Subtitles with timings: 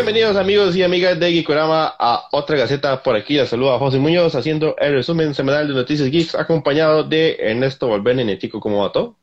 [0.00, 3.34] Bienvenidos amigos y amigas de Geekorama a otra gaceta por aquí.
[3.34, 8.24] Les saluda José Muñoz haciendo el resumen semanal de Noticias Geeks acompañado de Ernesto Valverde
[8.24, 8.60] Netico.
[8.60, 9.18] ¿Cómo va todo?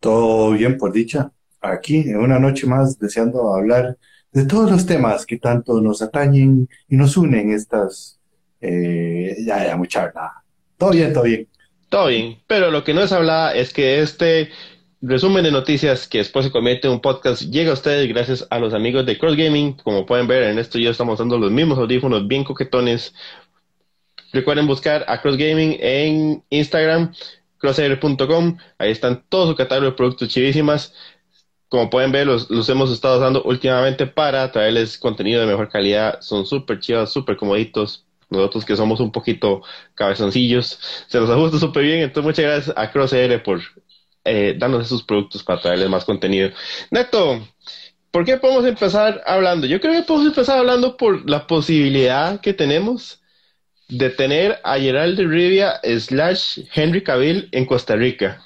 [0.00, 1.30] Todo bien por dicha.
[1.60, 3.98] Aquí en una noche más deseando hablar
[4.32, 8.18] de todos los temas que tanto nos atañen y nos unen estas...
[8.62, 10.28] Eh, ya, ya, mucha verdad.
[10.78, 11.46] Todo bien, todo bien.
[11.90, 14.48] Todo bien, pero lo que no es hablar es que este
[15.00, 18.58] resumen de noticias que después se convierte en un podcast llega a ustedes gracias a
[18.58, 19.74] los amigos de Cross Gaming.
[19.74, 23.14] Como pueden ver, en esto ya estamos dando los mismos audífonos bien coquetones.
[24.32, 27.14] Recuerden buscar a Cross Gaming en Instagram,
[27.58, 28.58] crossair.com.
[28.78, 30.94] Ahí están todos su catálogo de productos chivísimas.
[31.68, 36.20] Como pueden ver, los, los hemos estado usando últimamente para traerles contenido de mejor calidad.
[36.22, 38.04] Son súper chivas, súper comoditos.
[38.30, 39.62] Nosotros que somos un poquito
[39.94, 42.00] cabezoncillos, se nos ajusta súper bien.
[42.00, 43.60] Entonces, muchas gracias a Crosshair por
[44.28, 46.50] eh, esos productos para traerles más contenido.
[46.90, 47.46] Neto,
[48.10, 49.66] ¿por qué podemos empezar hablando?
[49.66, 53.20] Yo creo que podemos empezar hablando por la posibilidad que tenemos
[53.88, 58.42] de tener a Gerald Rivia slash Henry Cavill en Costa Rica.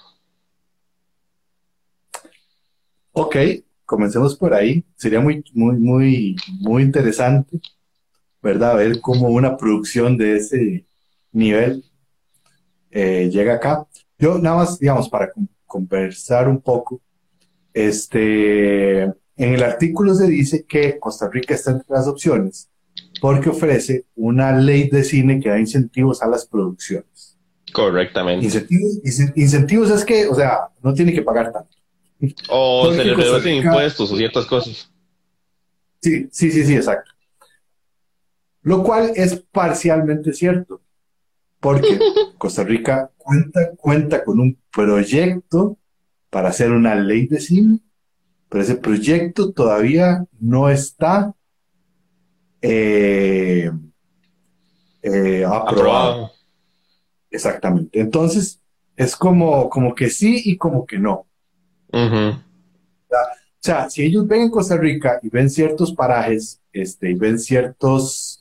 [3.12, 3.36] Ok,
[3.84, 4.84] comencemos por ahí.
[4.96, 7.60] Sería muy, muy, muy, muy interesante,
[8.40, 8.76] ¿verdad?
[8.76, 10.86] Ver cómo una producción de ese
[11.32, 11.84] nivel
[12.90, 13.86] eh, llega acá.
[14.18, 15.32] Yo nada más, digamos, para
[15.72, 17.00] conversar un poco,
[17.72, 22.68] este, en el artículo se dice que Costa Rica está entre las opciones
[23.22, 27.38] porque ofrece una ley de cine que da incentivos a las producciones.
[27.72, 28.44] Correctamente.
[28.44, 28.98] Incentivos,
[29.34, 31.74] incentivos es que, o sea, no tiene que pagar tanto.
[32.50, 34.90] O se le reducen impuestos o ciertas cosas.
[36.02, 37.12] Sí, sí, sí, sí, exacto.
[38.60, 40.82] Lo cual es parcialmente cierto,
[41.60, 41.98] porque
[42.38, 45.78] Costa Rica cuenta, cuenta con un proyecto
[46.30, 47.78] para hacer una ley de cine,
[48.48, 51.34] pero ese proyecto todavía no está
[52.60, 53.70] eh,
[55.02, 56.30] eh, aprobado.
[57.30, 58.00] Exactamente.
[58.00, 58.60] Entonces,
[58.96, 61.26] es como, como que sí y como que no.
[61.92, 67.38] O sea, si ellos ven en Costa Rica y ven ciertos parajes, este, y ven
[67.38, 68.31] ciertos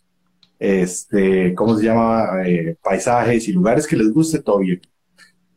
[0.61, 2.43] este, ¿cómo se llama?
[2.45, 4.79] Eh, paisajes y lugares que les guste, todo bien.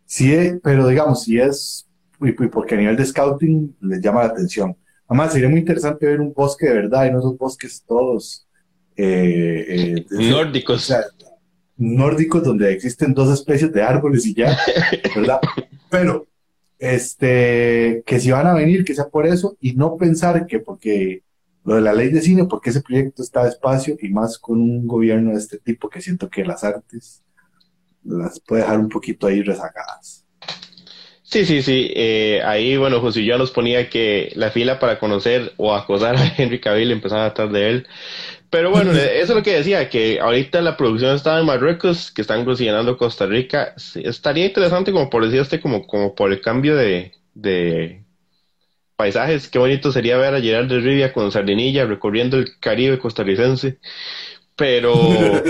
[0.07, 1.87] Sí, pero digamos, si es,
[2.51, 4.75] porque a nivel de scouting les llama la atención.
[5.07, 8.49] Además, sería muy interesante ver un bosque de verdad y no esos bosques todos
[8.97, 10.91] eh, eh, nórdicos.
[11.77, 14.57] nórdicos donde existen dos especies de árboles y ya,
[15.15, 15.41] ¿verdad?
[15.91, 16.27] Pero,
[16.79, 21.23] este, que si van a venir, que sea por eso y no pensar que porque
[21.65, 24.87] lo de la ley de cine, porque ese proyecto está despacio y más con un
[24.87, 27.23] gobierno de este tipo que siento que las artes
[28.05, 30.25] las puede dejar un poquito ahí rezagadas.
[31.23, 31.91] Sí, sí, sí.
[31.97, 36.35] Eh, ahí, bueno, José ya nos ponía que la fila para conocer o acosar a
[36.39, 37.87] Henry Cavill empezaba a de él.
[38.51, 42.23] Pero bueno, eso es lo que decía, que ahorita la producción está en Marruecos, que
[42.23, 43.75] están considerando Costa Rica.
[43.97, 48.04] estaría interesante, como por decirte, como, como por el cambio de, de
[48.97, 49.49] paisajes.
[49.49, 53.79] Qué bonito sería ver a Gerard de Rivia con Sardinilla recorriendo el Caribe costarricense.
[54.57, 54.95] Pero,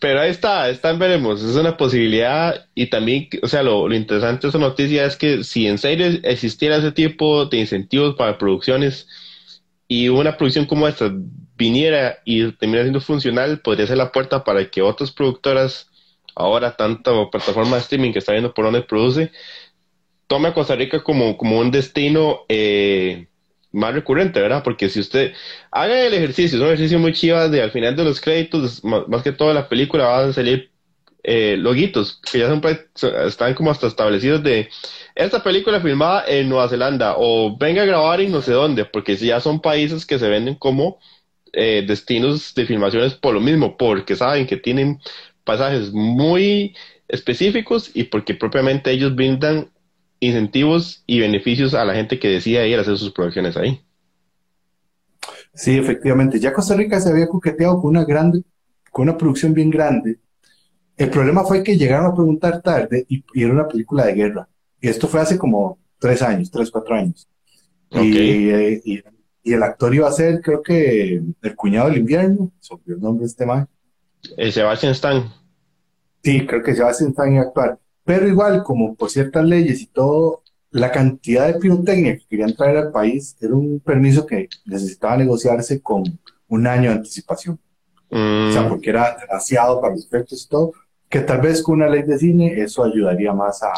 [0.00, 1.42] pero ahí está, está veremos.
[1.42, 5.66] Es una posibilidad y también, o sea, lo, interesante de esa noticia es que si
[5.66, 9.08] en serio existiera ese tipo de incentivos para producciones
[9.88, 11.12] y una producción como esta
[11.56, 15.88] viniera y termina siendo funcional, podría ser la puerta para que otras productoras,
[16.34, 19.30] ahora tanto plataforma de streaming que está viendo por dónde produce,
[20.26, 23.26] tome a Costa Rica como, como un destino eh,
[23.72, 24.62] más recurrente, ¿verdad?
[24.62, 25.32] Porque si usted
[25.70, 29.22] haga el ejercicio, es un ejercicio muy chiva de al final de los créditos, más,
[29.22, 30.70] que toda la película van a salir
[31.22, 32.62] eh, loguitos que ya son,
[33.26, 34.68] están como hasta establecidos de
[35.14, 39.16] esta película filmada en Nueva Zelanda o venga a grabar en no sé dónde, porque
[39.16, 40.98] ya son países que se venden como
[41.52, 45.00] eh, destinos de filmaciones por lo mismo, porque saben que tienen
[45.44, 46.76] pasajes muy
[47.08, 49.70] específicos y porque propiamente ellos brindan
[50.20, 53.80] incentivos y beneficios a la gente que decida ir a hacer sus producciones ahí.
[55.56, 56.38] Sí, efectivamente.
[56.38, 58.42] Ya Costa Rica se había coqueteado con una grande,
[58.92, 60.18] con una producción bien grande.
[60.96, 64.48] El problema fue que llegaron a preguntar tarde y, era una película de guerra.
[64.80, 67.28] Y esto fue hace como tres años, tres, cuatro años.
[67.90, 69.02] Y,
[69.44, 73.26] el actor iba a ser, creo que, el cuñado del invierno, sobre el nombre de
[73.28, 73.68] este man.
[74.36, 75.32] El Sebastian Stan.
[76.22, 77.78] Sí, creo que Sebastian Stan iba a actuar.
[78.06, 82.76] Pero igual, como por ciertas leyes y todo, la cantidad de pirotecnia que querían traer
[82.76, 86.04] al país era un permiso que necesitaba negociarse con
[86.48, 87.58] un año de anticipación.
[88.08, 88.68] O sea, mm.
[88.68, 90.72] porque era demasiado para los efectos y todo,
[91.08, 93.72] que tal vez con una ley de cine eso ayudaría más a,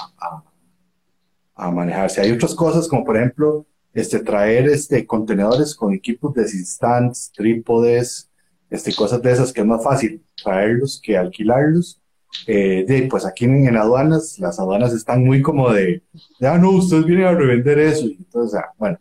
[1.55, 2.21] a, manejarse.
[2.21, 8.31] Hay otras cosas, como por ejemplo, este, traer este, contenedores con equipos de stands, trípodes,
[8.69, 11.99] este, cosas de esas que es más fácil traerlos que alquilarlos.
[12.47, 16.03] Eh, de, pues aquí en, aduanas, las aduanas están muy como de,
[16.41, 18.07] ya ah, no, ustedes vienen a revender eso.
[18.07, 18.99] Y entonces, bueno,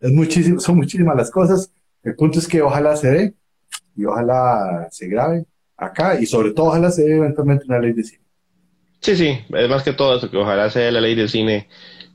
[0.00, 1.70] es muchísimo, son muchísimas las cosas.
[2.02, 3.34] El punto es que ojalá se dé
[3.96, 5.44] y ojalá se grabe
[5.76, 8.24] acá y sobre todo ojalá se dé eventualmente una ley de cine.
[9.00, 11.68] Sí, sí, es más que todo eso, que ojalá sea la ley de cine.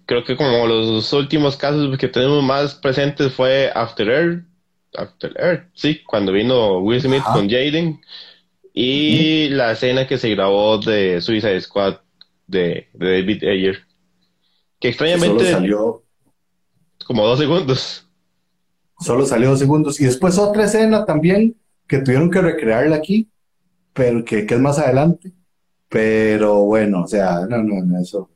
[0.06, 4.44] Creo que como los últimos casos que tenemos más presentes fue After Earth,
[4.96, 8.02] After Earth, sí, cuando vino Will Smith con Jaden
[8.74, 11.98] y la escena que se grabó de Suicide Squad
[12.48, 13.80] de, David Ayer,
[14.80, 16.04] que extrañamente salió
[17.06, 18.08] como dos segundos.
[19.00, 21.56] Solo salió dos segundos y después otra escena también
[21.88, 23.30] que tuvieron que recrearla aquí,
[23.94, 25.34] pero que, que es más adelante
[25.92, 28.30] pero bueno, o sea, no, no, no, eso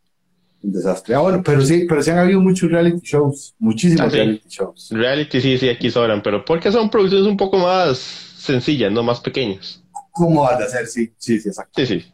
[0.61, 1.15] un desastre.
[1.15, 4.89] Ah, bueno, pero sí, pero sí han habido muchos reality shows, muchísimos ah, reality shows.
[4.91, 9.21] Reality sí, sí, aquí sobran, pero porque son producciones un poco más sencillas, no más
[9.21, 9.81] pequeñas.
[10.15, 10.87] ¿Cómo vas a hacer?
[10.87, 11.73] Sí, sí, sí, exacto.
[11.75, 12.05] Sí, sí.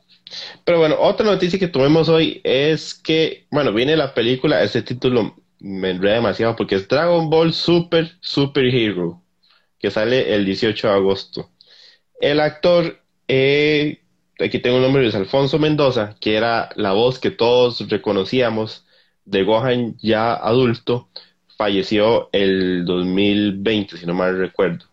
[0.66, 5.36] Pero bueno, otra noticia que tuvimos hoy es que, bueno, viene la película, este título
[5.60, 9.22] me enreda demasiado porque es Dragon Ball Super Super Hero,
[9.78, 11.52] que sale el 18 de agosto.
[12.20, 14.02] El actor eh,
[14.40, 18.86] aquí tengo el nombre, de Alfonso Mendoza, que era la voz que todos reconocíamos
[19.26, 21.10] de Gohan ya adulto,
[21.58, 24.86] falleció el 2020, si no mal recuerdo.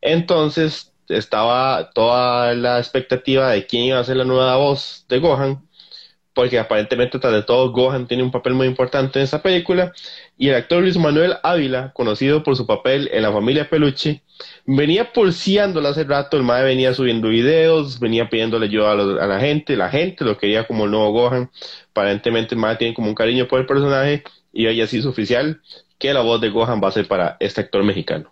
[0.00, 5.66] Entonces estaba toda la expectativa de quién iba a ser la nueva voz de Gohan,
[6.34, 9.92] porque aparentemente, tras de todo, Gohan tiene un papel muy importante en esa película,
[10.38, 14.22] y el actor Luis Manuel Ávila, conocido por su papel en La familia Peluche,
[14.64, 19.76] venía pulseándola hace rato, el madre venía subiendo videos, venía pidiéndole ayuda a, la gente,
[19.76, 21.50] la gente lo quería como el nuevo Gohan,
[21.90, 25.60] aparentemente el madre tiene como un cariño por el personaje, y hoy así es oficial
[25.98, 28.31] que la voz de Gohan va a ser para este actor mexicano.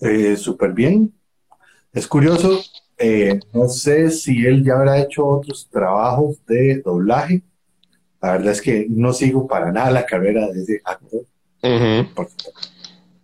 [0.00, 1.12] Eh, Súper bien.
[1.92, 2.60] Es curioso,
[2.96, 7.42] eh, no sé si él ya habrá hecho otros trabajos de doblaje.
[8.20, 11.24] La verdad es que no sigo para nada la carrera de ese actor.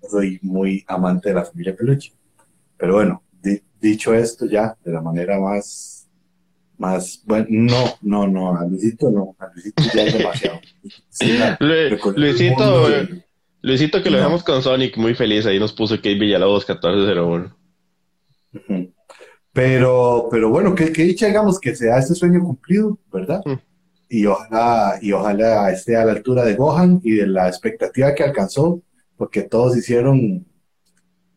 [0.09, 2.13] soy muy amante de la familia Peluche.
[2.77, 3.23] Pero bueno,
[3.81, 6.09] dicho esto ya de la manera más,
[6.79, 10.61] más, bueno, no, no, no, a Luisito no, a Luisito ya es demasiado.
[12.17, 12.89] Luisito,
[13.65, 17.57] Luisito que lo dejamos con Sonic muy feliz, ahí nos puso Kate Villalobos 1401.
[19.55, 23.41] Pero, pero bueno, que, que dicha, digamos, que sea este sueño cumplido, ¿verdad?
[23.47, 23.55] Mm.
[24.11, 28.25] Y ojalá, y ojalá esté a la altura de Gohan y de la expectativa que
[28.25, 28.83] alcanzó,
[29.17, 30.45] porque todos hicieron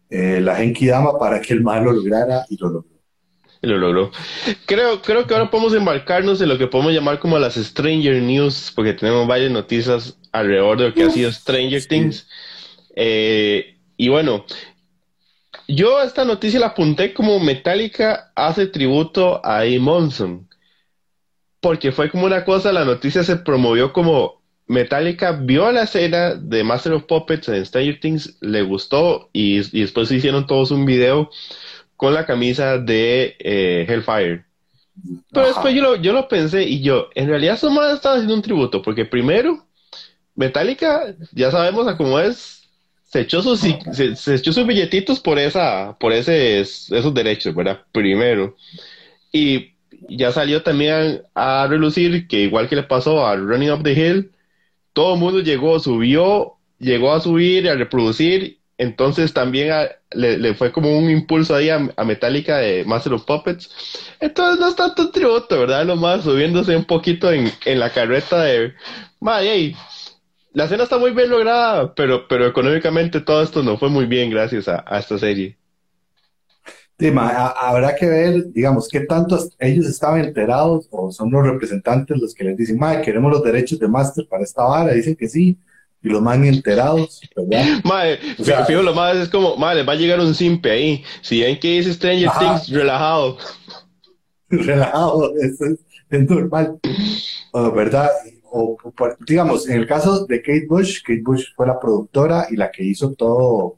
[0.10, 2.98] eh, la Genki Dama para que el mal lo lograra y lo logró.
[3.62, 4.12] Y lo logró.
[4.66, 8.74] Creo, creo que ahora podemos embarcarnos en lo que podemos llamar como las Stranger News,
[8.76, 12.28] porque tenemos varias noticias alrededor de lo que ha sido Stranger Things.
[12.96, 14.46] Eh, y bueno,
[15.68, 19.66] yo esta noticia la apunté como Metallica hace tributo a A.
[19.80, 20.48] Monson.
[21.60, 24.38] Porque fue como una cosa, la noticia se promovió como
[24.68, 30.12] Metallica vio la escena de Master of Puppets en Stranger Things, le gustó y, después
[30.12, 31.30] hicieron todos un video
[31.96, 34.46] con la camisa de eh, Hellfire.
[35.32, 38.36] Pero después yo lo, yo lo pensé y yo, en realidad eso más estaba haciendo
[38.36, 39.67] un tributo, porque primero,
[40.38, 42.70] Metallica, ya sabemos a cómo es,
[43.04, 47.82] se echó sus, se, echó sus billetitos por esa, por ese, esos derechos, ¿verdad?
[47.92, 48.56] Primero.
[49.32, 49.74] Y
[50.10, 54.32] ya salió también a relucir que igual que le pasó a Running Up the Hill,
[54.94, 59.74] todo el mundo llegó, subió, llegó a subir, a reproducir, entonces también
[60.12, 63.72] le, fue como un impulso ahí a, Metallica de Master of Puppets.
[64.20, 65.84] Entonces no es tanto tributo, ¿verdad?
[65.84, 68.74] Nomás subiéndose un poquito en, en la carreta de,
[69.20, 69.74] madre,
[70.54, 74.30] la escena está muy bien lograda, pero, pero económicamente todo esto no fue muy bien
[74.30, 75.58] gracias a, esta serie.
[77.00, 82.34] Sí, habrá que ver, digamos, qué tantos ellos estaban enterados o son los representantes los
[82.34, 85.60] que les dicen, ma, queremos los derechos de máster para esta vara, dicen que sí,
[86.02, 87.66] y los más enterados, ¿verdad?
[87.84, 91.42] Madre, o sea, lo más es como, madre, va a llegar un simpe ahí, si
[91.42, 93.38] ven que dice Stranger Things, relajado.
[94.50, 96.80] relajado, eso es, es normal,
[97.76, 98.10] ¿verdad?
[98.52, 98.78] O,
[99.26, 102.84] digamos, en el caso de Kate Bush, Kate Bush fue la productora y la que
[102.84, 103.78] hizo todo,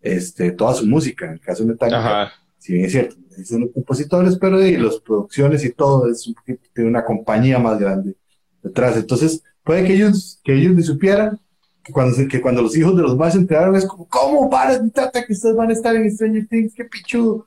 [0.00, 4.36] este, toda su música, en el caso de Metallica, si bien es cierto, son compositores,
[4.38, 6.34] pero y las producciones y todo es un
[6.74, 8.16] de una compañía más grande
[8.62, 8.96] detrás.
[8.96, 11.38] Entonces, puede que ellos, que ellos ni supieran
[11.86, 14.82] que cuando, que cuando los hijos de los más se enteraron es como, ¿cómo para
[14.90, 16.74] trata que ustedes van a estar en Stranger Things?
[16.74, 17.46] ¡Qué pichudo!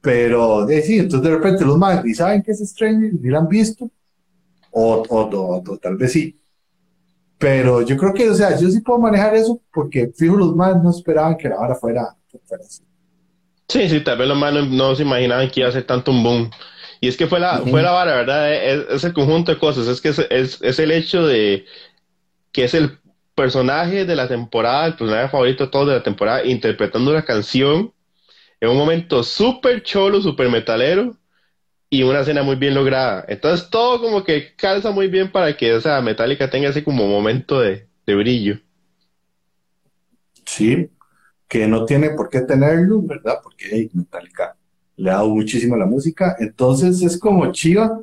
[0.00, 3.38] Pero, de, sí, entonces de repente los más ni saben que es Stranger, ni lo
[3.38, 3.90] han visto,
[4.72, 6.36] o, o, tal vez sí.
[7.38, 10.82] Pero yo creo que, o sea, yo sí puedo manejar eso porque fijo los más
[10.82, 12.16] no esperaban que la hora fuera,
[12.60, 12.82] así.
[13.68, 16.22] Sí, sí, tal vez los más no, se imaginaban que iba a ser tanto un
[16.22, 16.50] boom.
[17.00, 18.52] Y es que fue la, fue la vara, ¿verdad?
[18.52, 19.88] Es, el conjunto de cosas.
[19.88, 21.64] Es que es, es, el hecho de
[22.52, 22.98] que es el
[23.34, 27.92] personaje de la temporada, el personaje favorito de todos de la temporada, interpretando la canción
[28.60, 31.16] en un momento súper cholo, súper metalero
[31.92, 33.22] y una escena muy bien lograda.
[33.28, 37.60] Entonces todo como que calza muy bien para que esa Metallica tenga ese como momento
[37.60, 38.58] de, brillo.
[40.46, 40.90] Sí,
[41.46, 43.40] que no tiene por qué tenerlo, ¿verdad?
[43.42, 44.56] Porque Metallica
[44.96, 46.34] le ha dado muchísimo a la música.
[46.38, 48.00] Entonces es como chiva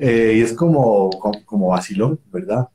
[0.00, 1.10] eh, y es como,
[1.46, 2.70] como, vacilón, ¿verdad?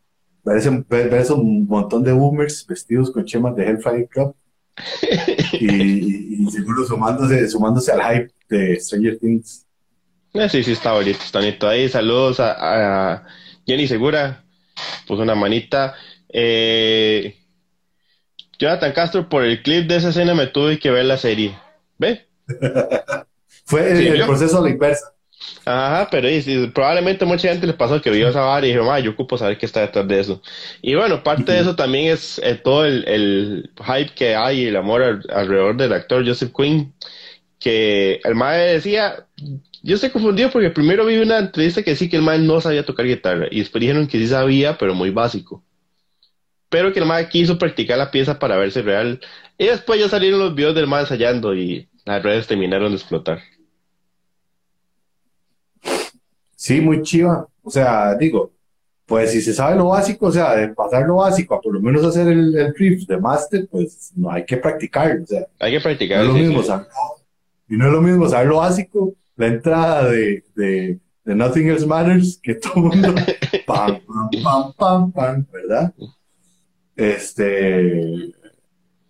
[0.46, 4.34] Ver, ese, un montón de boomers vestidos con chemas de Hellfire Club
[5.60, 9.65] y, seguro sumándose, sumándose al hype de Stranger Things.
[10.36, 11.68] Eh, sí, sí, está bonito, está bonito.
[11.68, 13.24] Ahí saludos a,
[13.66, 14.44] Jenny Segura,
[15.08, 15.96] puso una manita.
[16.30, 17.36] Eh,
[18.60, 21.58] Jonathan Castro, por el clip de esa escena me tuve que ver la serie.
[21.98, 22.28] ¿Ve?
[23.66, 25.16] Fue el, proceso a la inversa.
[25.66, 26.28] Ajá, pero
[26.74, 29.66] probablemente mucha gente les pasó que vio esa vara y dijo, yo ocupo saber qué
[29.66, 30.42] está detrás de eso.
[30.82, 34.76] Y bueno, parte de eso también es eh, todo el, hype que hay y el
[34.76, 36.94] amor alrededor del actor Joseph Quinn,
[37.60, 39.26] que el mae decía,
[39.86, 42.84] yo estoy confundido porque primero vi una entrevista que sí que el mae no sabía
[42.84, 45.64] tocar guitarra y después dijeron que sí sabía, pero muy básico.
[46.70, 49.20] Pero que el mae quiso practicar la pieza para verse real.
[49.60, 53.42] Y después ya salieron los videos del mae ensayando y las redes terminaron de explotar.
[56.56, 57.48] Sí, muy chiva.
[57.62, 58.54] O sea, digo,
[59.06, 61.80] pues si se sabe lo básico, o sea, de pasar lo básico a por lo
[61.80, 65.20] menos hacer el, el riff de master, pues no hay que practicar.
[65.22, 66.26] O sea, hay que practicar.
[66.26, 66.86] No es lo mismo,
[67.70, 71.86] y no es lo mismo saber lo básico, la entrada de, de, de Nothing Else
[71.86, 73.16] Matters, que todo el mundo,
[73.66, 75.94] pam, pam, pam, pam, pam, ¿verdad?
[76.96, 78.34] Este,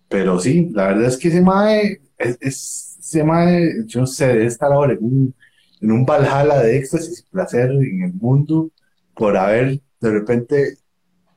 [0.08, 4.28] pero sí, la verdad es que ese mae, es, es ese mae, yo no sé,
[4.28, 5.36] debe estar ahora en un
[5.82, 8.70] en un Valhalla de éxtasis y placer en el mundo
[9.14, 10.78] por haber de repente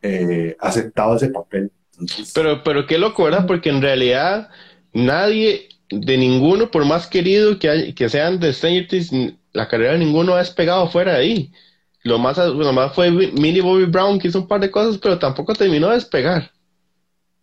[0.02, 1.70] eh, aceptado ese papel.
[2.34, 3.46] pero, pero qué loco, ¿verdad?
[3.46, 4.48] Porque en realidad
[4.92, 9.10] nadie, de ninguno, por más querido que, que sean de Stranger Things,
[9.52, 11.52] la carrera de ninguno ha despegado fuera de ahí.
[12.04, 15.18] Lo más, lo más fue Millie Bobby Brown, que hizo un par de cosas, pero
[15.18, 16.50] tampoco terminó de despegar.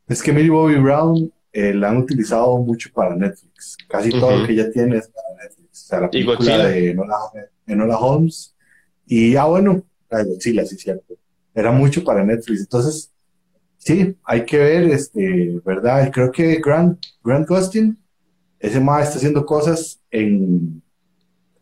[0.07, 3.77] Es que Millie Bobby Brown eh, la han utilizado mucho para Netflix.
[3.87, 6.89] Casi todo lo que ella tiene es para Netflix sea, la película de
[7.67, 8.55] Enola, Holmes.
[9.05, 11.13] Y, ah, bueno, la de Godzilla, sí, cierto.
[11.53, 12.61] Era mucho para Netflix.
[12.61, 13.11] Entonces,
[13.77, 16.11] sí, hay que ver, este, ¿verdad?
[16.11, 17.97] Creo que Grant, Grant Gustin,
[18.65, 20.81] ese más está haciendo cosas en,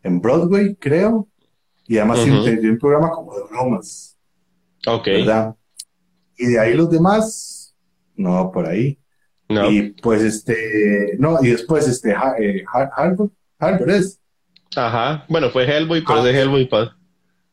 [0.02, 1.28] en Broadway, creo.
[1.86, 4.16] Y además tiene un programa como de bromas.
[4.86, 5.06] Ok.
[5.06, 5.54] ¿Verdad?
[6.36, 7.74] Y de ahí los demás,
[8.16, 8.98] no, por ahí.
[9.48, 9.70] No.
[9.70, 13.28] Y pues este, no, y después este, eh, Harvard,
[14.76, 16.42] Ajá, bueno, fue Hellboy, pero es de ah.
[16.42, 16.96] Hellboy, pa.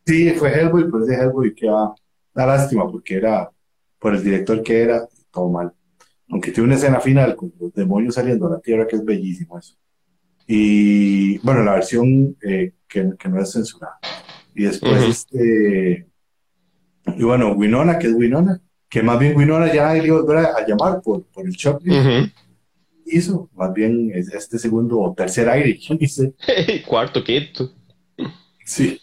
[0.05, 1.93] Sí, fue Hellboy, pero es de Hellboy, que va.
[2.33, 3.51] Da lástima porque era,
[3.99, 5.73] por el director que era, todo mal.
[6.31, 9.59] Aunque tiene una escena final con los demonios saliendo a la tierra que es bellísimo
[9.59, 9.75] eso.
[10.47, 13.99] Y bueno, la versión eh, que, no es censurada.
[14.55, 16.07] Y después, este.
[17.17, 21.01] Y bueno, Winona, que es Winona, que más bien Winona ya le iba a, llamar
[21.01, 22.29] por, por el shopping
[23.11, 26.33] hizo, más bien es este segundo o tercer aire, dice?
[26.87, 27.73] Cuarto, quinto.
[28.65, 29.00] Sí.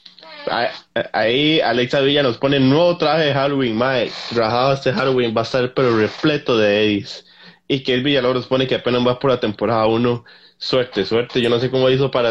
[1.13, 4.13] Ahí Alexa Villa nos pone nuevo traje de Halloween, Mike.
[4.31, 7.27] Trabajado este Halloween va a estar pero repleto de Eddies.
[7.67, 10.25] Y que el Villalobos pone que apenas va por la temporada 1.
[10.57, 11.41] Suerte, suerte.
[11.41, 12.31] Yo no sé cómo hizo para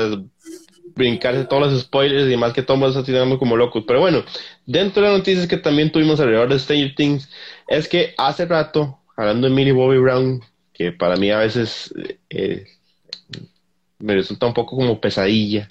[0.95, 3.83] brincarse todos los spoilers y más que todo está tirando como locos.
[3.87, 4.23] Pero bueno,
[4.65, 7.29] dentro de las noticias que también tuvimos alrededor de Stranger Things,
[7.67, 10.41] es que hace rato, hablando de Millie Bobby Brown,
[10.73, 11.93] que para mí a veces
[12.29, 12.65] eh,
[13.99, 15.67] me resulta un poco como pesadilla.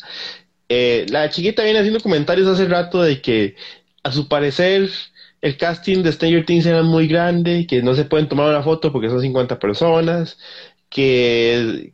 [0.69, 3.57] Eh, la chiquita viene haciendo comentarios hace rato de que
[4.03, 4.91] a su parecer
[5.41, 8.93] el casting de Stranger Things era muy grande, que no se pueden tomar una foto
[8.93, 10.39] porque son 50 personas,
[10.89, 11.93] que...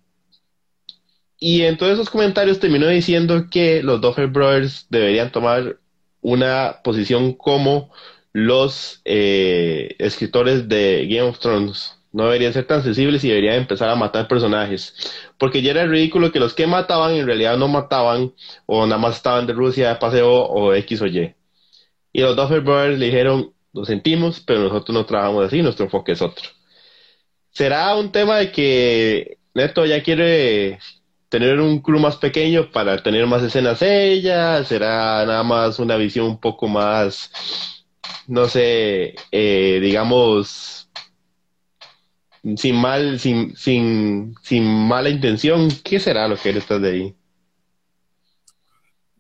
[1.39, 5.79] Y en todos esos comentarios terminó diciendo que los Duffer Brothers deberían tomar
[6.21, 7.91] una posición como
[8.33, 13.89] los eh, escritores de Game of Thrones no deberían ser tan sensibles y deberían empezar
[13.89, 14.95] a matar personajes.
[15.39, 18.35] Porque ya era ridículo que los que mataban en realidad no mataban
[18.67, 21.35] o nada más estaban de Rusia de paseo o X o Y.
[22.13, 26.13] Y los Duffer Brothers le dijeron, lo sentimos, pero nosotros no trabajamos así, nuestro enfoque
[26.13, 26.49] es otro.
[27.51, 30.79] ¿Será un tema de que Neto ya quiere
[31.29, 34.65] tener un crew más pequeño para tener más escenas ella?
[34.65, 37.31] ¿Será nada más una visión un poco más
[38.27, 40.89] no sé, eh, digamos,
[42.57, 47.17] sin mal, sin, sin, sin mala intención, ¿qué será lo que está de ahí?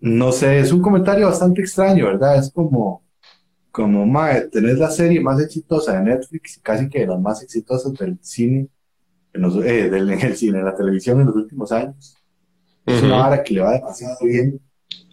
[0.00, 2.36] No sé, es un comentario bastante extraño, ¿verdad?
[2.36, 3.04] Es como,
[3.70, 8.18] como, mae, tenés la serie más exitosa de Netflix, casi que las más exitosas del
[8.20, 8.68] cine,
[9.32, 12.16] en eh, del, el cine, en la televisión en los últimos años.
[12.84, 14.60] Es una vara que le va demasiado bien.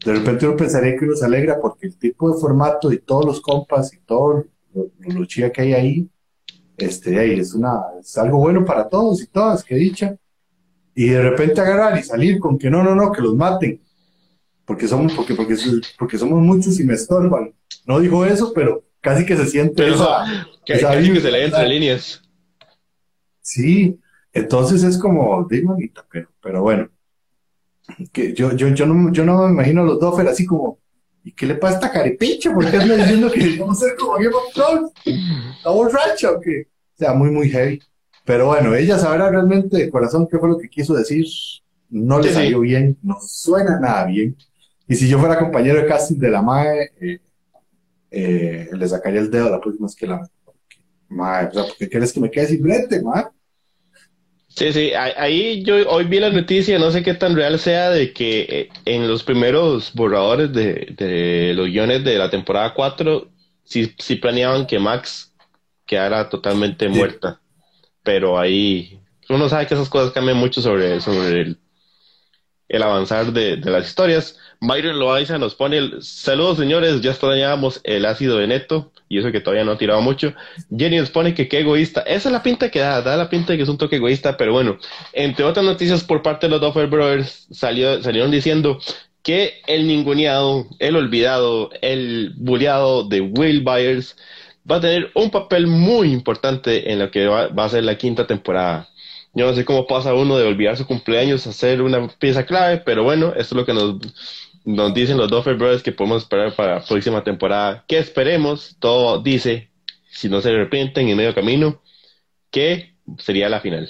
[0.03, 3.25] De repente uno pensaría que uno se alegra porque el tipo de formato y todos
[3.25, 6.09] los compas y todo lo, lo, chía que hay ahí,
[6.85, 10.15] este, ahí es, una, es algo bueno para todos y todas, que dicha.
[10.95, 13.79] Y de repente agarrar y salir con que no, no, no, que los maten
[14.69, 15.55] porque somos, porque, porque,
[15.97, 17.51] porque somos muchos y me estorban.
[17.87, 19.83] No dijo eso, pero casi que se siente
[20.65, 22.21] que, que se lee entre líneas.
[23.41, 23.99] Sí,
[24.31, 26.87] entonces es como, dime pero, pero bueno,
[28.13, 30.77] que yo, yo, yo, no, yo no me imagino a los Doffer así como,
[31.29, 32.51] ¿y qué le pasa a esta caripicha?
[32.51, 34.91] ¿Por qué anda diciendo que vamos a ser como Game of Thrones?
[35.57, 36.67] ¿Está borracha o qué?
[36.95, 37.79] O sea, muy, muy heavy.
[38.25, 41.27] Pero bueno, ella sabrá realmente de corazón qué fue lo que quiso decir.
[41.89, 44.35] No le salió bien, no suena nada bien.
[44.87, 47.19] Y si yo fuera compañero de casting de la MAE, eh,
[48.09, 50.27] eh, le sacaría el dedo a la próxima vez que la
[51.09, 51.47] MAE.
[51.47, 53.25] O sea, ¿por qué quieres que me quede sin frente, MAE?
[54.59, 58.11] Sí, sí, ahí yo hoy vi la noticia, no sé qué tan real sea, de
[58.11, 63.29] que eh, en los primeros borradores de, de los guiones de la temporada 4,
[63.63, 65.33] sí, sí planeaban que Max
[65.85, 67.39] quedara totalmente muerta.
[68.03, 68.99] Pero ahí
[69.29, 71.57] uno sabe que esas cosas cambian mucho sobre, sobre el,
[72.69, 74.37] el avanzar de, las historias.
[74.61, 79.31] Byron Loaiza nos pone el, saludos señores, ya extrañábamos el ácido de neto y eso
[79.31, 80.33] que todavía no ha tirado mucho.
[80.75, 82.01] Jenny nos pone que qué egoísta.
[82.01, 84.37] Esa es la pinta que da, da la pinta de que es un toque egoísta,
[84.37, 84.77] pero bueno,
[85.13, 88.79] entre otras noticias por parte de los Duffer Brothers salió, salieron diciendo
[89.23, 94.15] que el ninguneado, el olvidado, el bulleado de Will Byers
[94.69, 97.97] va a tener un papel muy importante en lo que va, va a ser la
[97.97, 98.89] quinta temporada.
[99.39, 102.81] Yo no sé cómo pasa uno de olvidar su cumpleaños a ser una pieza clave,
[102.85, 103.95] pero bueno, esto es lo que nos
[104.65, 107.85] nos dicen los Duffer Brothers que podemos esperar para la próxima temporada.
[107.87, 109.71] Que esperemos, todo dice,
[110.11, 111.81] si no se arrepienten en medio camino,
[112.51, 113.89] que sería la final.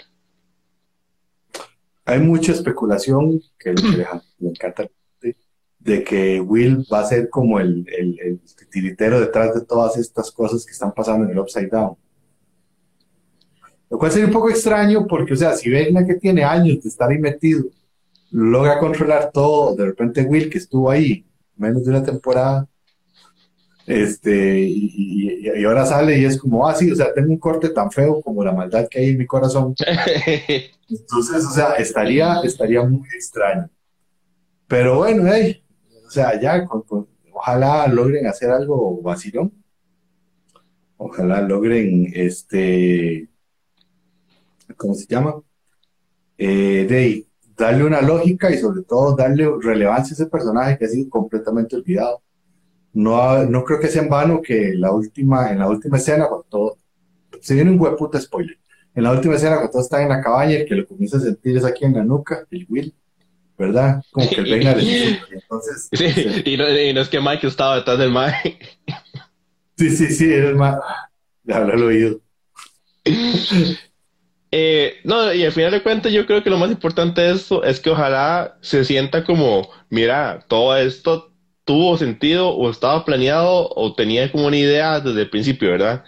[2.06, 3.74] Hay mucha especulación que
[4.38, 4.88] me encanta
[5.80, 10.32] de que Will va a ser como el, el, el tiritero detrás de todas estas
[10.32, 11.98] cosas que están pasando en el Upside Down.
[13.90, 16.90] Lo cual sería un poco extraño porque, o sea, si Vegna que tiene años de
[16.90, 17.66] estar ahí metido
[18.32, 19.76] logra controlar todo.
[19.76, 21.26] De repente Will, que estuvo ahí
[21.56, 22.68] menos de una temporada,
[23.86, 27.92] este, y, ahora sale y es como, ah, sí, o sea, tengo un corte tan
[27.92, 29.74] feo como la maldad que hay en mi corazón.
[30.90, 33.70] Entonces, o sea, estaría, estaría muy extraño.
[34.68, 35.64] Pero bueno, hey,
[36.06, 36.68] o sea, ya,
[37.34, 39.52] ojalá logren hacer algo vacilón.
[40.98, 43.28] Ojalá logren, este,
[44.78, 45.36] ¿cómo se llama?
[46.38, 47.28] Eh, de
[47.58, 51.76] darle una lógica y sobre todo darle relevancia a ese personaje que ha sido completamente
[51.76, 52.22] olvidado.
[52.94, 56.46] No, no creo que sea en vano que la última, en la última escena, cuando
[56.50, 56.78] todo,
[57.42, 58.58] se viene un hueputa spoiler,
[58.96, 61.22] en la última escena cuando todo está en la cabaña, el que lo comienza a
[61.22, 62.94] sentir es aquí en la nuca, el Will,
[63.58, 64.02] ¿verdad?
[64.12, 65.90] Como que el de entonces...
[65.92, 66.06] Sí,
[66.46, 68.60] y, no, y, no, es que Mike estaba detrás del Mike.
[69.78, 70.78] Sí, sí, sí, era el Mike.
[71.44, 72.20] De haberlo oído.
[74.52, 77.64] Eh, no, y al final de cuentas yo creo que lo más importante de esto
[77.64, 81.32] es que ojalá se sienta como, mira, todo esto
[81.66, 86.04] tuvo sentido o estaba planeado o tenía como una idea desde el principio, ¿verdad?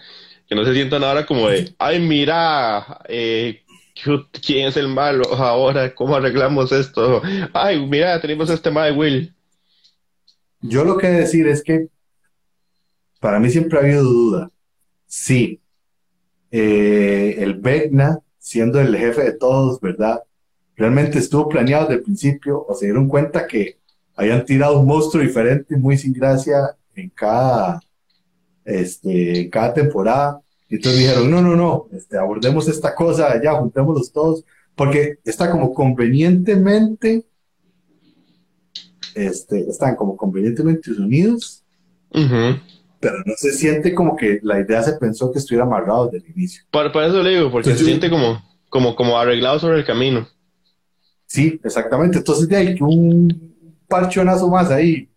[0.48, 3.62] Que no se sientan ahora como de, ay, mira, eh,
[4.44, 5.94] ¿quién es el malo ahora?
[5.94, 7.22] ¿Cómo arreglamos esto?
[7.52, 9.32] Ay, mira, tenemos este mal Will.
[10.62, 11.86] Yo lo que decir es que
[13.20, 14.50] para mí siempre ha habido duda.
[15.06, 15.60] Sí,
[16.50, 20.20] eh, el Vecna siendo el jefe de todos, ¿verdad?
[20.76, 23.78] Realmente estuvo planeado desde el principio o se dieron cuenta que
[24.16, 27.80] habían tirado un monstruo diferente, muy sin gracia en cada,
[28.64, 30.40] este, cada temporada.
[30.68, 35.48] Y entonces dijeron, no, no, no, este, abordemos esta cosa, ya, juntémoslos todos, porque está
[35.48, 37.24] como convenientemente,
[39.14, 41.62] este, están como convenientemente unidos,
[43.02, 46.34] pero no se siente como que la idea se pensó que estuviera amarrado desde el
[46.36, 46.62] inicio.
[46.70, 50.28] Para, eso le digo, porque se siente como, como, como arreglado sobre el camino.
[51.26, 52.18] Sí, exactamente.
[52.18, 53.56] Entonces de ahí que un
[53.88, 55.10] parchonazo más ahí,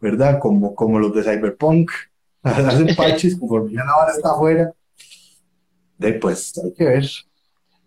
[0.00, 0.40] ¿verdad?
[0.40, 1.92] Como, como los de Cyberpunk,
[2.42, 4.72] hacen parches conforme ya la hora está afuera.
[5.96, 7.04] De pues hay que ver.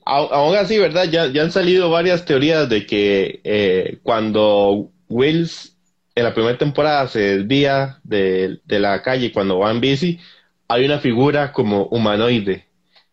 [0.06, 1.06] Aún así, ¿verdad?
[1.12, 5.70] Ya, ya han salido varias teorías de que eh, cuando Wills
[6.15, 10.19] en la primera temporada se desvía de, la calle cuando va en bici,
[10.67, 12.67] hay una figura como humanoide,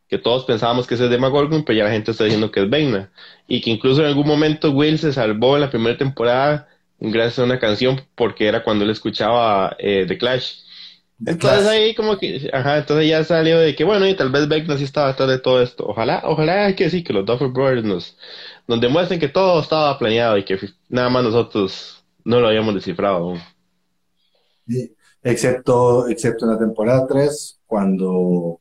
[0.09, 2.71] que todos pensábamos que es el Demagorgon, pero ya la gente está diciendo que es
[2.71, 3.11] Vecna.
[3.47, 7.45] Y que incluso en algún momento Will se salvó en la primera temporada gracias a
[7.45, 10.61] una canción, porque era cuando él escuchaba eh, The Clash.
[11.25, 14.77] entonces ahí como que, ajá, entonces ya salió de que bueno, y tal vez Vecna
[14.79, 15.85] sí estaba detrás de todo esto.
[15.87, 18.17] Ojalá, ojalá que sí, que los Duffer Brothers nos,
[18.67, 20.59] nos demuestren que todo estaba planeado y que
[20.89, 21.98] nada más nosotros
[22.29, 23.41] no lo habíamos descifrado aún.
[25.23, 28.61] excepto, excepto en la temporada 3, cuando,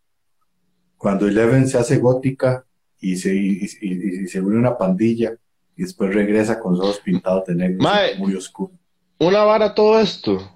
[0.97, 2.65] cuando Eleven se hace gótica
[3.01, 5.34] y se, y, se une una pandilla
[5.75, 8.71] y después regresa con los ojos pintados de negro muy oscuro.
[9.19, 10.49] Una vara todo esto.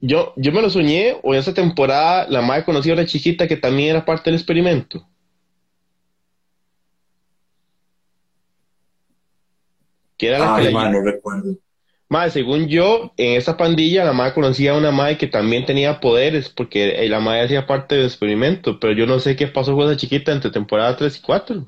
[0.00, 3.46] Yo, yo me lo soñé, o en esa temporada la madre conoció a una chiquita
[3.46, 5.06] que también era parte del experimento.
[10.16, 11.58] Que era la que no recuerdo.
[12.10, 16.00] Madre, según yo, en esa pandilla la madre conocía a una madre que también tenía
[16.00, 19.86] poderes, porque la madre hacía parte del experimento, pero yo no sé qué pasó con
[19.88, 21.66] esa chiquita entre temporada 3 y 4.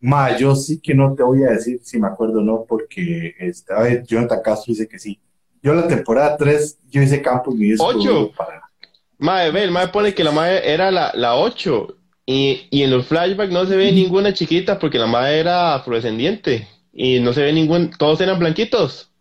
[0.00, 3.34] Ma, yo sí que no te voy a decir si me acuerdo o no, porque
[3.38, 5.20] esta vez Jonathan Castro dice que sí.
[5.62, 7.72] Yo la temporada 3, yo hice campo mi.
[7.72, 8.34] ¿8?
[8.34, 8.62] Para...
[9.18, 12.90] Madre, ve, el madre pone que la madre era la, la 8, y, y en
[12.90, 17.42] los flashbacks no se ve ninguna chiquita porque la madre era afrodescendiente y no se
[17.42, 19.11] ve ningún, todos eran blanquitos.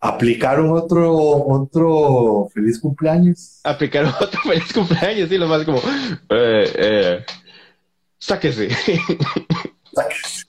[0.00, 3.60] Aplicaron otro, otro feliz cumpleaños.
[3.64, 7.24] Aplicaron otro feliz cumpleaños, sí, lo más como, eh, eh,
[8.18, 8.68] sáquese.
[9.92, 10.44] sáquese.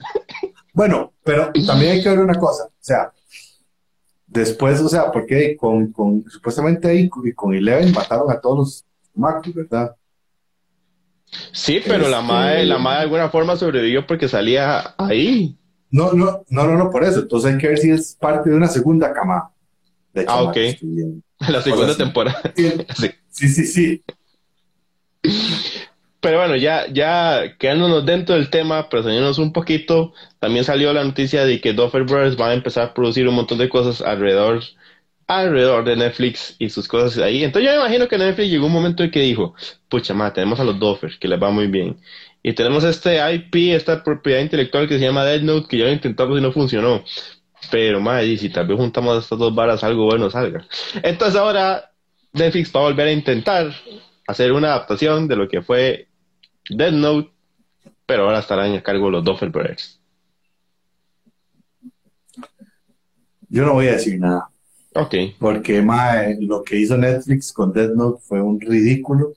[0.74, 3.12] Bueno, pero también hay que ver una cosa, o sea,
[4.28, 9.56] después, o sea, porque con, con supuestamente ahí con Eleven mataron a todos los Macros,
[9.56, 9.96] ¿verdad?
[11.52, 15.58] Sí, pero la madre, la madre de alguna forma sobrevivió porque salía ahí.
[15.90, 17.22] No, no, no, no, no, por eso.
[17.22, 19.52] Entonces hay que ver si es parte de una segunda cama.
[20.28, 20.58] ah, ok.
[21.50, 22.42] La segunda temporada.
[23.30, 23.50] Sí.
[23.50, 24.04] sí, sí,
[26.20, 31.04] Pero bueno, ya, ya quedándonos dentro del tema, pero saliéndonos un poquito, también salió la
[31.04, 34.64] noticia de que Duffer Brothers van a empezar a producir un montón de cosas alrededor
[35.28, 37.44] alrededor de Netflix y sus cosas ahí.
[37.44, 39.54] Entonces yo me imagino que Netflix llegó un momento en que dijo,
[39.90, 41.98] pucha, ma, tenemos a los Doffers, que les va muy bien.
[42.48, 45.92] Y tenemos este IP, esta propiedad intelectual que se llama Dead Note, que ya lo
[45.92, 47.04] intentamos y no funcionó.
[47.70, 50.66] Pero, ma, y si tal vez juntamos estas dos varas, algo bueno salga.
[51.04, 51.92] Entonces ahora
[52.32, 53.74] Netflix va a volver a intentar
[54.28, 56.08] hacer una adaptación de lo que fue
[56.70, 57.32] Dead Note,
[58.06, 60.00] pero ahora estarán a cargo los Doffer Brothers.
[63.50, 64.48] Yo no voy a decir nada.
[65.38, 65.86] Porque
[66.40, 69.34] lo que hizo Netflix con Death Note fue un ridículo.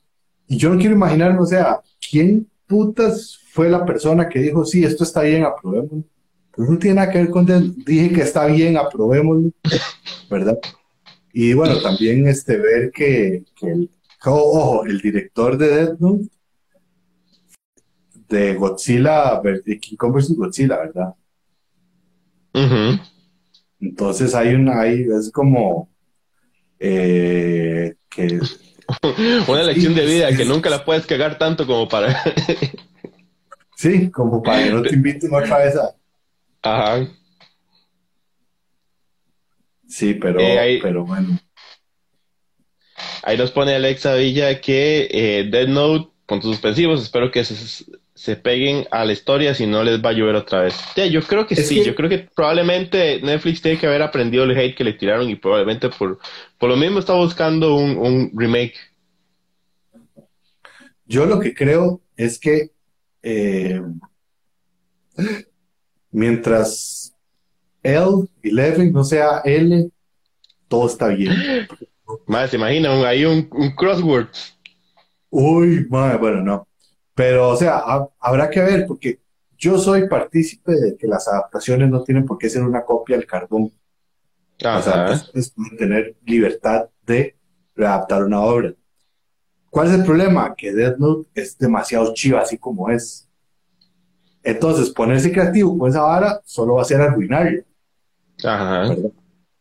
[0.47, 4.85] Y yo no quiero imaginarme, o sea, ¿quién putas fue la persona que dijo, sí,
[4.85, 6.05] esto está bien, aprobémoslo?
[6.51, 9.51] Pues no tiene nada que ver con Death Dije que está bien, aprobémoslo,
[10.29, 10.57] ¿verdad?
[11.33, 13.89] Y bueno, también este, ver que, el,
[14.25, 16.29] ojo, el director de Death Note,
[18.29, 20.35] de Godzilla, de King Kong vs.
[20.37, 21.13] Godzilla, ¿verdad?
[23.79, 25.89] Entonces hay una, hay, es como
[26.79, 28.39] eh, que...
[29.47, 32.23] una lección de vida que nunca la puedes cagar tanto como para...
[33.75, 35.95] sí, como para que no te inviten otra vez a...
[36.63, 37.07] Ajá.
[39.87, 41.37] Sí, pero, eh, pero bueno.
[43.23, 47.85] Ahí nos pone Alexa Villa que eh, Dead Note, puntos suspensivos, espero que se,
[48.21, 50.75] se peguen a la historia si no les va a llover otra vez.
[51.11, 54.75] yo creo que sí, yo creo que probablemente Netflix tiene que haber aprendido el hate
[54.75, 56.19] que le tiraron y probablemente por,
[56.59, 58.75] por lo mismo está buscando un, remake.
[61.07, 62.69] Yo lo que creo es que
[63.23, 63.81] eh,
[66.11, 67.15] mientras
[67.81, 69.89] L, Eleven no sea L,
[70.67, 71.33] todo está bien.
[72.27, 74.27] Más, se imagina, hay un, un crossword.
[75.31, 76.67] Uy, madre, bueno, no.
[77.21, 77.83] Pero, o sea,
[78.19, 79.19] habrá que ver, porque
[79.55, 83.27] yo soy partícipe de que las adaptaciones no tienen por qué ser una copia del
[83.27, 83.71] carbón.
[84.55, 87.37] O sea, es tener libertad de
[87.75, 88.73] readaptar una obra.
[89.69, 90.55] ¿Cuál es el problema?
[90.55, 93.29] Que Death Note es demasiado chiva así como es.
[94.41, 97.61] Entonces, ponerse creativo con esa vara solo va a ser arruinarlo.
[98.43, 98.95] Ajá.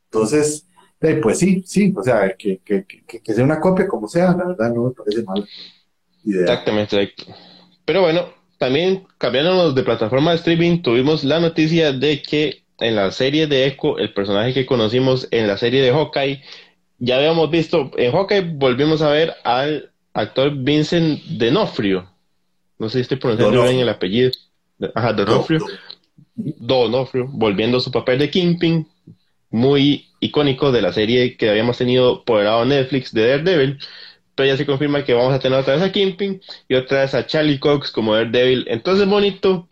[0.07, 0.67] Entonces,
[0.99, 4.35] eh, pues sí, sí, o sea, que, que, que, que, sea una copia como sea,
[4.35, 5.47] la verdad no me parece mal.
[6.25, 7.13] Exactamente.
[7.91, 13.11] Pero bueno, también cambiándonos de plataforma de streaming, tuvimos la noticia de que en la
[13.11, 16.41] serie de Echo, el personaje que conocimos en la serie de Hawkeye,
[17.01, 22.09] ya habíamos visto, en Hawkeye volvimos a ver al actor Vincent D'Onofrio.
[22.79, 24.31] No sé si estoy pronunciando bien el apellido.
[24.95, 25.67] Ajá, D'Onofrio.
[26.37, 28.87] D'Onofrio, volviendo a su papel de Kingpin,
[29.51, 33.81] muy icónico de la serie que habíamos tenido por el lado Netflix de Daredevil,
[34.41, 37.13] pero ya se confirma que vamos a tener otra vez a Kingpin y otra vez
[37.13, 38.65] a Charlie Cox como Daredevil.
[38.69, 39.69] Entonces es bonito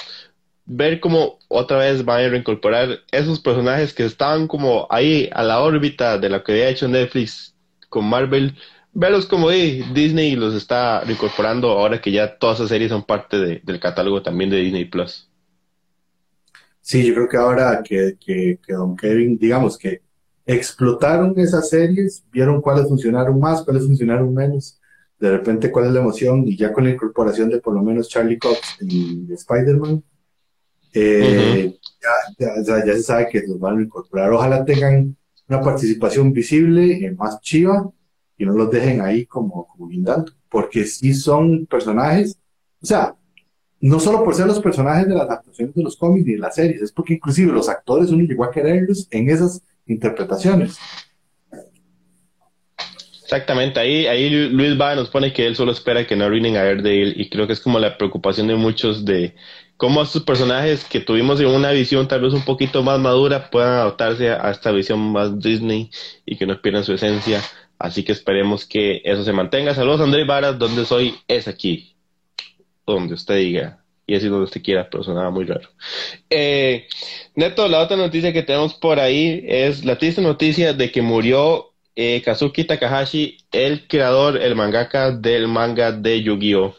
[0.66, 5.62] ver cómo otra vez van a reincorporar esos personajes que estaban como ahí a la
[5.62, 7.54] órbita de lo que había hecho Netflix
[7.88, 8.56] con Marvel,
[8.92, 13.80] verlos como Disney los está reincorporando ahora que ya todas esas series son parte del
[13.80, 15.30] catálogo también de Disney Plus.
[16.82, 20.02] Sí, yo creo que ahora que, que Don Kevin, digamos que
[20.48, 24.80] explotaron esas series, vieron cuáles funcionaron más, cuáles funcionaron menos,
[25.20, 28.08] de repente cuál es la emoción, y ya con la incorporación de por lo menos
[28.08, 30.02] Charlie Cox y Spider-Man,
[30.94, 31.76] eh,
[32.38, 34.32] ya, se sabe que los van a incorporar.
[34.32, 35.14] Ojalá tengan
[35.48, 37.90] una participación visible, eh, más chiva,
[38.38, 42.38] y no los dejen ahí como, como guindando, porque sí son personajes,
[42.80, 43.14] o sea,
[43.80, 46.54] no solo por ser los personajes de las adaptaciones de los cómics y de las
[46.54, 50.78] series, es porque inclusive los actores uno llegó a quererlos en esas interpretaciones.
[53.22, 56.64] Exactamente, ahí, ahí Luis va nos pone que él solo espera que no arruinen a
[56.64, 59.34] Daredevil y creo que es como la preocupación de muchos de
[59.76, 63.74] cómo estos personajes que tuvimos en una visión tal vez un poquito más madura puedan
[63.74, 65.90] adaptarse a esta visión más Disney
[66.24, 67.42] y que no pierdan su esencia.
[67.78, 69.74] Así que esperemos que eso se mantenga.
[69.74, 71.94] Saludos Andrés Varas, donde soy es aquí,
[72.86, 73.84] donde usted diga.
[74.08, 75.68] Y así donde usted quiera, pero sonaba muy raro.
[76.30, 76.88] Eh,
[77.34, 81.74] Neto, la otra noticia que tenemos por ahí es la triste noticia de que murió
[81.94, 86.74] eh, Kazuki Takahashi, el creador, el mangaka del manga de Yu-Gi-Oh!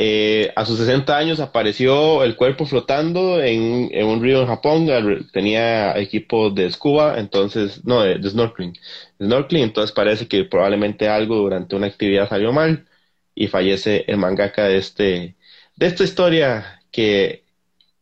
[0.00, 4.86] Eh, a sus 60 años apareció el cuerpo flotando en, un río en Japón,
[5.32, 8.78] tenía equipo de scuba, entonces, no, de, snorkeling,
[9.20, 12.86] snorkeling, entonces parece que probablemente algo durante una actividad salió mal
[13.34, 15.36] y fallece el mangaka de, este,
[15.78, 17.44] de esta historia que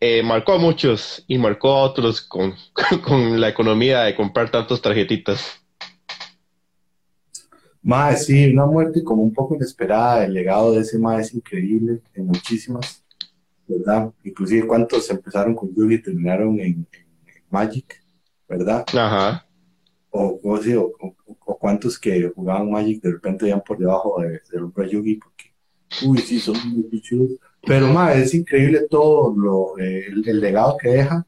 [0.01, 2.55] eh, marcó a muchos y marcó a otros con,
[3.05, 5.61] con la economía de comprar tantos tarjetitas.
[7.83, 10.25] Más, sí, una muerte como un poco inesperada.
[10.25, 13.05] El legado de ese más es increíble en muchísimas,
[13.69, 14.11] ¿verdad?
[14.25, 16.87] Inclusive cuántos empezaron con Yugi y terminaron en,
[17.51, 18.03] Magic,
[18.49, 18.85] ¿verdad?
[18.89, 19.47] Ajá.
[20.11, 25.53] O, o, cuántos que jugaban Magic de repente iban por debajo de, de Yugi porque,
[26.05, 27.39] uy, sí, son muy chulos.
[27.67, 31.27] Pero más, es increíble todo lo, eh, el, legado que deja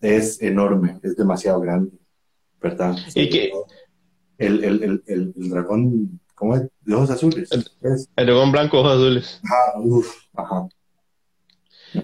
[0.00, 1.92] es enorme, es demasiado grande,
[2.60, 2.96] ¿verdad?
[3.14, 3.52] Y que
[4.38, 6.62] el, el, el, el dragón, ¿cómo es?
[6.80, 7.50] De ojos azules.
[8.16, 9.40] El, dragón blanco, ojos azules.
[9.44, 10.68] Ajá, uff, ajá.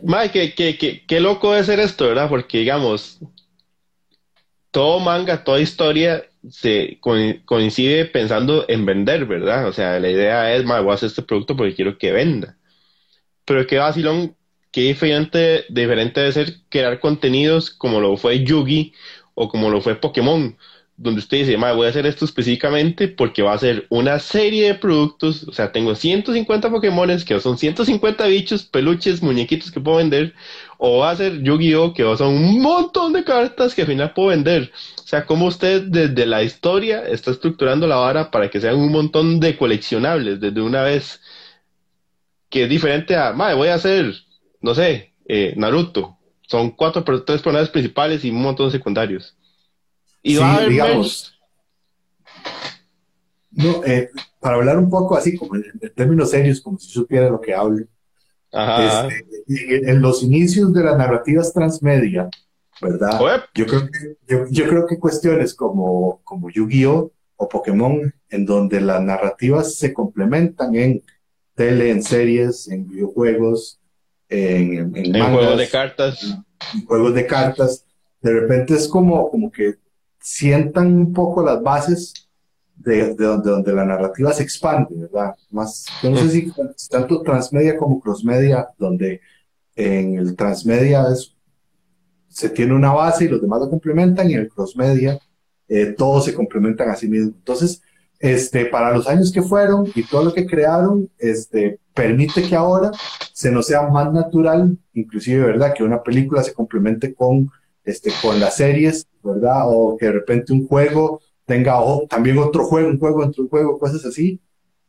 [0.02, 2.28] Mike, qué, qué, qué, loco de ser esto, ¿verdad?
[2.28, 3.20] Porque, digamos,
[4.70, 9.66] todo manga, toda historia se coincide pensando en vender, ¿verdad?
[9.68, 12.56] O sea, la idea es, voy a hacer este producto porque quiero que venda.
[13.46, 14.36] Pero qué vacilón,
[14.70, 18.92] qué diferente, diferente de ser crear contenidos como lo fue Yugi
[19.34, 20.56] o como lo fue Pokémon
[20.96, 24.74] donde usted dice, voy a hacer esto específicamente porque va a ser una serie de
[24.74, 30.34] productos, o sea, tengo 150 Pokémon que son 150 bichos, peluches, muñequitos que puedo vender,
[30.78, 34.28] o va a ser Yu-Gi-Oh, que son un montón de cartas que al final puedo
[34.28, 34.72] vender.
[34.98, 38.90] O sea, como usted desde la historia está estructurando la vara para que sean un
[38.90, 41.20] montón de coleccionables desde una vez,
[42.56, 44.14] que es diferente a, voy a hacer,
[44.62, 46.16] no sé, eh, Naruto.
[46.40, 49.36] Son cuatro, tres personajes principales y un montón de secundarios.
[50.22, 51.38] Y sí, digamos.
[53.50, 54.08] No, eh,
[54.40, 55.64] para hablar un poco así, como en,
[55.94, 57.84] términos serios, como si supiera lo que hablo.
[58.50, 62.30] Este, en los inicios de las narrativas transmedia,
[62.80, 63.20] ¿verdad?
[63.54, 64.16] Yo creo que,
[64.50, 67.12] yo, creo que cuestiones como, como Yu-Gi-Oh!
[67.38, 71.02] o Pokémon, en donde las narrativas se complementan en
[71.56, 73.80] tele, en series, en videojuegos,
[74.28, 76.22] en, en, juegos de cartas.
[76.74, 77.84] En, juegos de cartas.
[78.20, 79.74] De repente es como, como que
[80.20, 82.12] sientan un poco las bases
[82.76, 85.34] de, donde, donde, la narrativa se expande, ¿verdad?
[85.50, 86.52] Más, yo no sé si
[86.90, 89.20] tanto transmedia como crossmedia, donde
[89.74, 91.34] en el transmedia es,
[92.28, 95.18] se tiene una base y los demás lo complementan, y en el crossmedia
[95.68, 97.34] eh, todos se complementan a sí mismos.
[97.38, 97.82] Entonces,
[98.20, 102.90] este, para los años que fueron y todo lo que crearon, este, permite que ahora
[103.32, 105.74] se nos sea más natural, inclusive, ¿verdad?
[105.74, 107.50] Que una película se complemente con
[107.84, 109.62] este, con las series, ¿verdad?
[109.66, 111.76] O que de repente un juego tenga
[112.08, 114.40] también otro juego, un juego entre un juego, cosas así.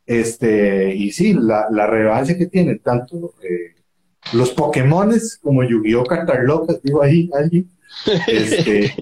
[0.06, 3.76] Este, y sí, la, la relevancia que tienen tanto eh,
[4.34, 6.06] los Pokémones como Yu-Gi-Oh!
[6.06, 7.68] Cartas Locas, digo ahí, allí,
[8.28, 8.94] este,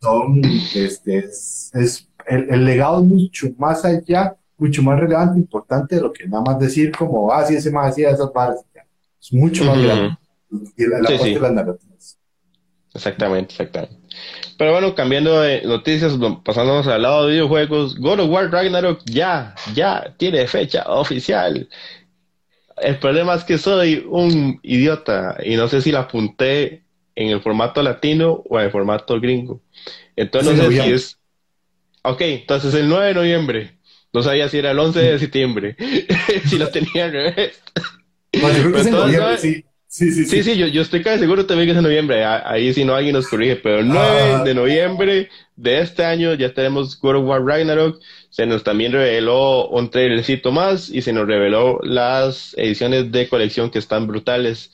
[0.00, 0.42] son,
[0.74, 6.26] este, es, el, legado es mucho más allá, mucho más relevante, importante de lo que
[6.26, 8.64] nada más decir como, ah, sí, ese más hacía esas barras.
[9.20, 10.16] Es mucho más grande.
[10.76, 12.18] Y la, la parte de las narrativas.
[12.94, 14.00] Exactamente, exactamente.
[14.58, 19.54] Pero bueno, cambiando de noticias, pasándonos al lado de videojuegos, God of War Ragnarok ya,
[19.74, 21.68] ya tiene fecha oficial.
[22.76, 27.40] El problema es que soy un idiota y no sé si la apunté en el
[27.40, 29.60] formato latino o en el formato gringo.
[30.16, 31.19] Entonces no sé si es...
[32.02, 33.78] Ok, entonces el 9 de noviembre.
[34.12, 35.76] No sabía si era el 11 de septiembre.
[36.46, 37.62] si lo tenía al revés.
[38.32, 39.64] No, yo creo que es en noviembre, sí.
[39.92, 40.42] Sí, sí, sí.
[40.44, 42.24] Sí, yo, yo estoy casi seguro también que es en noviembre.
[42.24, 43.56] Ahí si no alguien nos corrige.
[43.56, 44.44] Pero el 9 ah.
[44.44, 48.00] de noviembre de este año ya tenemos God of War Ragnarok.
[48.30, 53.68] Se nos también reveló un trailercito más y se nos reveló las ediciones de colección
[53.68, 54.72] que están brutales.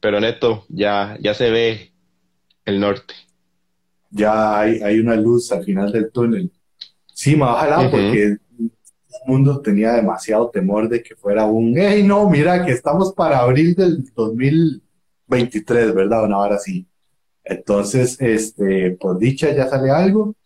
[0.00, 1.92] Pero neto, ya, ya se ve
[2.66, 3.14] el norte.
[4.10, 6.50] Ya hay, hay una luz al final del túnel.
[7.18, 8.40] Sí, me ojalá porque el
[9.26, 13.74] mundo tenía demasiado temor de que fuera un, hey, no, mira, que estamos para abril
[13.74, 16.26] del 2023, ¿verdad?
[16.26, 16.86] Una hora así.
[17.42, 20.36] Entonces, este, por dicha ya sale algo.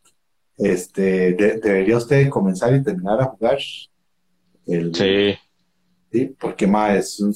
[0.57, 3.59] Este, debería usted comenzar y terminar a jugar.
[4.67, 5.35] El, sí.
[6.11, 7.35] Sí, porque más es un, o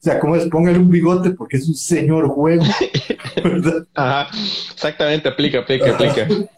[0.00, 0.44] sea, ¿cómo es?
[0.46, 2.64] Póngale un bigote porque es un señor juego.
[3.94, 4.28] Ajá,
[4.72, 6.26] exactamente, aplica, aplica, aplica.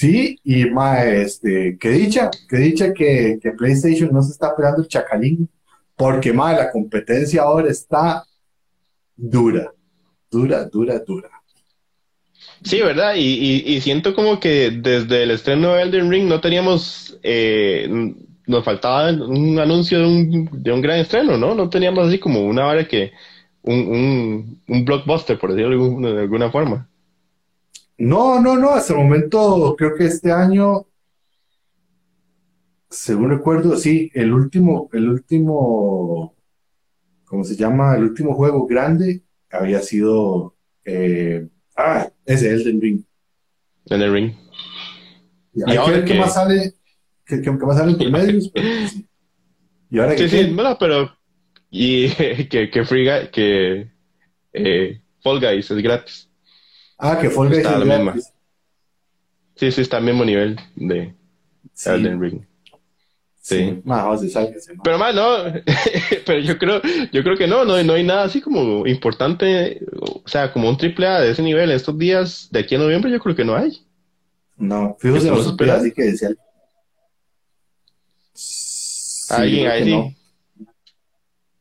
[0.00, 4.80] Sí, y más, este, que dicha, que dicha que, que, PlayStation no se está pegando
[4.80, 5.46] el chacalín,
[5.94, 8.24] porque más, la competencia ahora está
[9.14, 9.70] dura,
[10.30, 11.28] dura, dura, dura.
[12.62, 13.14] Sí, ¿verdad?
[13.16, 17.86] Y, y, siento como que desde el estreno de Elden Ring no teníamos eh,
[18.46, 21.54] nos faltaba un anuncio de un, de un gran estreno, ¿no?
[21.54, 23.12] No teníamos así como una hora que,
[23.62, 26.88] un, un, blockbuster, por decirlo de alguna, forma.
[28.00, 30.86] No, no, no, hasta el momento creo que este año,
[32.88, 36.34] según recuerdo, sí, el último, el último,
[37.26, 37.96] ¿cómo se llama?
[37.96, 43.02] El último juego grande había sido, eh, ah, ese Elden Ring.
[43.84, 44.32] Elden Ring.
[45.52, 46.72] Y, hay que ver qué más sale,
[47.26, 48.48] que, que, a salir por medios.
[48.48, 49.06] Pero, sí.
[49.90, 51.10] Y ahora sí, sí, bueno, pero
[51.68, 52.08] y
[52.48, 53.90] que, que Free que
[54.54, 56.29] eh, Fall Guys es gratis.
[57.00, 58.32] Ah, que Fall Guys es gratis.
[59.56, 61.14] Sí, sí, está al mismo nivel de
[61.84, 62.42] Elden Ring.
[63.42, 63.80] Sí.
[63.84, 64.20] Más,
[64.84, 65.44] pero más no,
[66.26, 70.22] pero yo creo, yo creo que no, no, no hay nada así como importante, o
[70.26, 73.18] sea, como un triple A de ese nivel estos días de aquí a noviembre, yo
[73.18, 73.82] creo que no hay.
[74.56, 76.30] No, fíjate, no así que decía
[79.30, 80.16] Alguien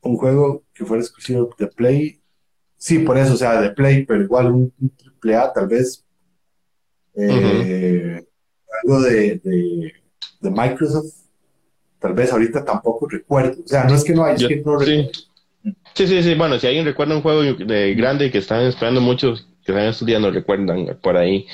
[0.02, 2.19] Un juego que fuera exclusivo de Play.
[2.80, 6.06] Sí, por eso, o sea, de Play, pero igual un, triple A, tal vez.
[7.14, 8.24] Eh,
[8.82, 11.14] algo de, de, Microsoft.
[12.00, 13.62] Tal vez ahorita tampoco recuerdo.
[13.62, 15.10] O sea, no es que no hay, es que no sí.
[15.94, 16.08] sí.
[16.08, 19.74] sí, sí, Bueno, si alguien recuerda un juego de grande que están esperando muchos, que
[19.74, 21.48] están estudiando, recuerdan por ahí.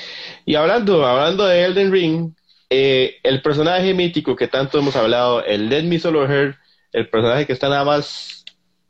[0.44, 2.32] Y hablando, hablando de Elden Ring,
[2.70, 6.54] eh, el personaje mítico que tanto hemos hablado, el Let Me Solo Her,
[6.92, 8.44] el personaje que está nada más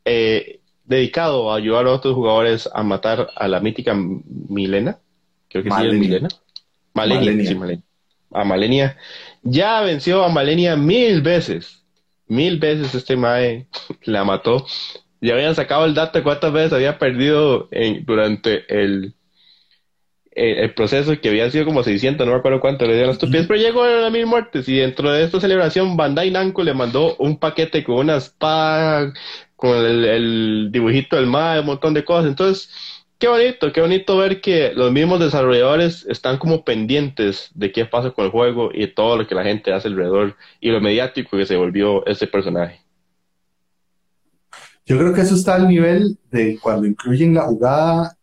[0.05, 0.56] eh,
[0.87, 4.97] dedicado a ayudar a otros jugadores a matar a la mítica Milena,
[5.49, 6.29] creo que sí es Milena.
[6.93, 7.83] Malenia, Malenia.
[8.31, 8.97] A Malenia.
[9.43, 11.83] Ya venció a Malenia mil veces.
[12.27, 13.67] Mil veces este Mae
[14.03, 14.65] la mató.
[15.21, 17.69] Ya habían sacado el dato de cuántas veces había perdido
[18.05, 19.15] durante el,
[20.39, 23.47] eh, el proceso que había sido como 600, no me acuerdo cuánto le dieron los
[23.47, 27.15] pero llegó a las mil muertes y dentro de esta celebración Bandai Namco le mandó
[27.15, 29.11] un paquete con una espada,
[29.57, 32.29] con el, dibujito del mar, un montón de cosas.
[32.29, 32.69] Entonces,
[33.17, 38.11] qué bonito, qué bonito ver que los mismos desarrolladores están como pendientes de qué pasa
[38.11, 41.45] con el juego y todo lo que la gente hace alrededor y lo mediático que
[41.45, 42.79] se volvió ese personaje.
[44.85, 48.15] Yo creo que eso está al nivel de cuando incluyen la jugada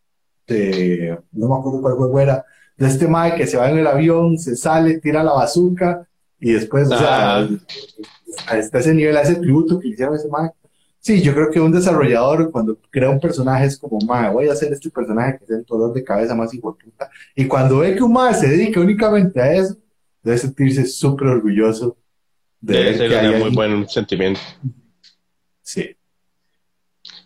[0.46, 2.44] de, no me acuerdo cuál juego era,
[2.76, 6.06] de este Mae que se va en el avión, se sale, tira la bazooka
[6.40, 7.48] y después, o sea,
[8.46, 10.50] hasta ese nivel, a ese tributo que hicieron ese Mae.
[11.04, 14.52] Sí, yo creo que un desarrollador cuando crea un personaje es como, Mae, voy a
[14.52, 17.10] hacer este personaje que es el dolor de cabeza más hijo puta.
[17.37, 19.76] Y cuando ve que un Mae se dedica únicamente a eso,
[20.22, 21.98] debe sentirse súper orgulloso.
[22.58, 24.40] De debe ser un muy buen sentimiento.
[25.60, 25.94] Sí.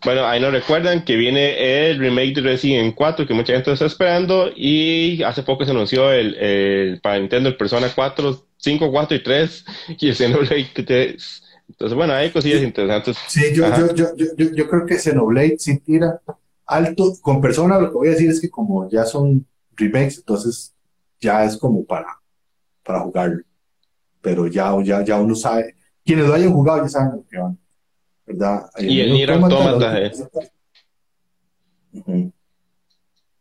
[0.04, 3.86] Bueno, ahí nos recuerdan que viene el remake de Resident 4 que mucha gente está
[3.86, 9.16] esperando y hace poco se anunció el, el para Nintendo el Persona 4, 5, 4
[9.16, 9.64] y 3
[10.00, 11.44] y el Xenoblade 3.
[11.68, 13.16] Entonces, bueno, hay cosillas interesantes.
[13.28, 16.20] Sí, yo, yo, yo, yo, yo creo que Xenoblade sí tira
[16.66, 17.12] alto.
[17.20, 19.46] Con Persona lo que voy a decir es que como ya son
[19.76, 20.74] remakes, entonces
[21.20, 22.18] ya es como para,
[22.82, 23.42] para jugarlo.
[24.20, 27.58] Pero ya, ya, ya uno sabe, quienes lo hayan jugado ya saben lo que van.
[28.28, 28.70] ¿verdad?
[28.78, 29.98] Y el Nier Automata.
[29.98, 30.12] Eh.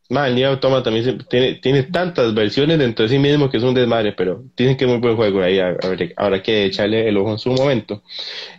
[0.09, 3.73] El Nier Automata también tiene, tiene tantas versiones dentro de sí mismo que es un
[3.73, 7.37] desmadre, pero tienen que es muy buen juego ahí, habrá que echarle el ojo en
[7.37, 8.01] su momento.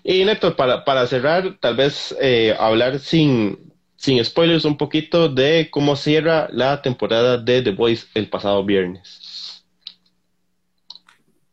[0.05, 5.69] Y Neto, para, para cerrar, tal vez eh, hablar sin, sin spoilers un poquito de
[5.71, 9.65] cómo cierra la temporada de The Voice el pasado viernes.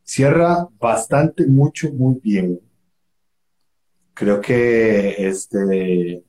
[0.04, 2.60] Cierra bastante, mucho, muy bien.
[4.14, 6.22] Creo que este,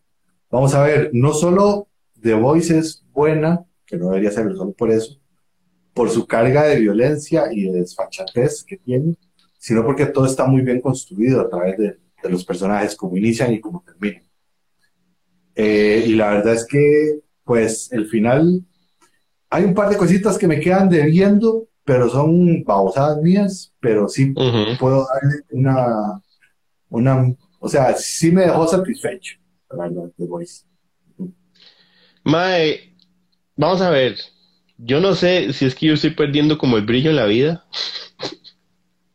[0.51, 1.89] vamos a ver, no solo
[2.21, 5.19] The Voice es buena, que no debería ser solo por eso,
[5.95, 9.17] por su carga de violencia y de desfachatez que tiene,
[9.59, 11.99] sino porque todo está muy bien construido a través de,
[12.29, 14.25] los personajes, como inician y como terminan.
[15.55, 18.65] Eh, y la verdad es que, pues, el final,
[19.49, 24.35] hay un par de cositas que me quedan debiendo, pero son babosadas mías, pero sí
[24.81, 26.21] puedo darle una,
[26.89, 29.39] una, o sea, sí me dejó satisfecho,
[29.71, 30.65] la verdad, The Voice.
[32.25, 32.96] Mae,
[33.57, 34.17] vamos a ver.
[34.79, 37.65] Yo no sé si es que yo estoy perdiendo como el brillo en la vida.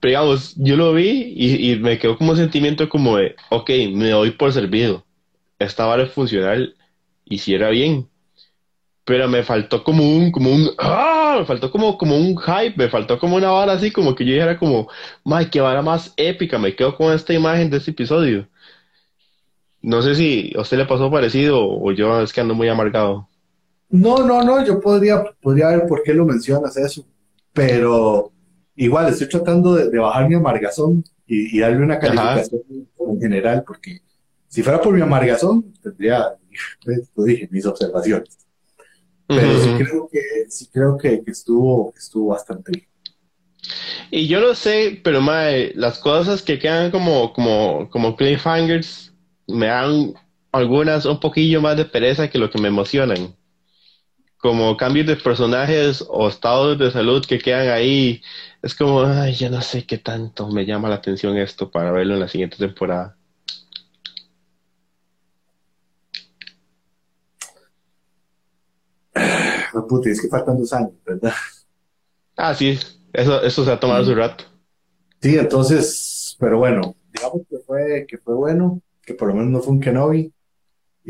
[0.00, 4.10] Pero digamos, yo lo vi y, me quedó como un sentimiento como de, ok, me
[4.10, 5.04] doy por servido.
[5.58, 6.76] Esta vara es funcional
[7.24, 8.08] y si era bien.
[9.04, 11.36] Pero me faltó como un, como un, ¡ah!
[11.40, 14.32] Me faltó como, como un hype, me faltó como una vara así, como que yo
[14.34, 14.88] dijera como,
[15.24, 16.58] ¡ay, qué vara más épica!
[16.58, 18.48] Me quedo con esta imagen de este episodio.
[19.82, 23.28] No sé si a usted le pasó parecido o yo es que ando muy amargado.
[23.90, 27.06] No, no, no, yo podría, podría ver por qué lo mencionas eso,
[27.52, 28.32] pero
[28.76, 32.62] igual estoy tratando de, bajar mi amargazón y, darle una calificación
[32.98, 34.00] en general, porque
[34.48, 36.34] si fuera por mi amargazón, tendría,
[37.16, 38.38] lo dije, mis observaciones.
[39.26, 42.88] Pero sí creo que, sí creo que, estuvo, estuvo bastante bien.
[44.10, 49.12] Y yo lo sé, pero mae, las cosas que quedan como, como, como cliffhangers,
[49.46, 50.14] me dan
[50.50, 53.34] algunas un poquillo más de pereza que lo que me emocionan.
[54.38, 58.22] Como cambios de personajes o estados de salud que quedan ahí.
[58.62, 62.14] Es como, ay, ya no sé qué tanto me llama la atención esto para verlo
[62.14, 63.16] en la siguiente temporada.
[69.74, 71.32] No, puta, es que faltan dos años, ¿verdad?
[72.36, 72.78] Ah, sí,
[73.12, 74.44] eso, eso se ha tomado su rato.
[75.20, 79.60] Sí, entonces, pero bueno, digamos que fue, que fue bueno que por lo menos no
[79.60, 80.32] fue un Kenobi.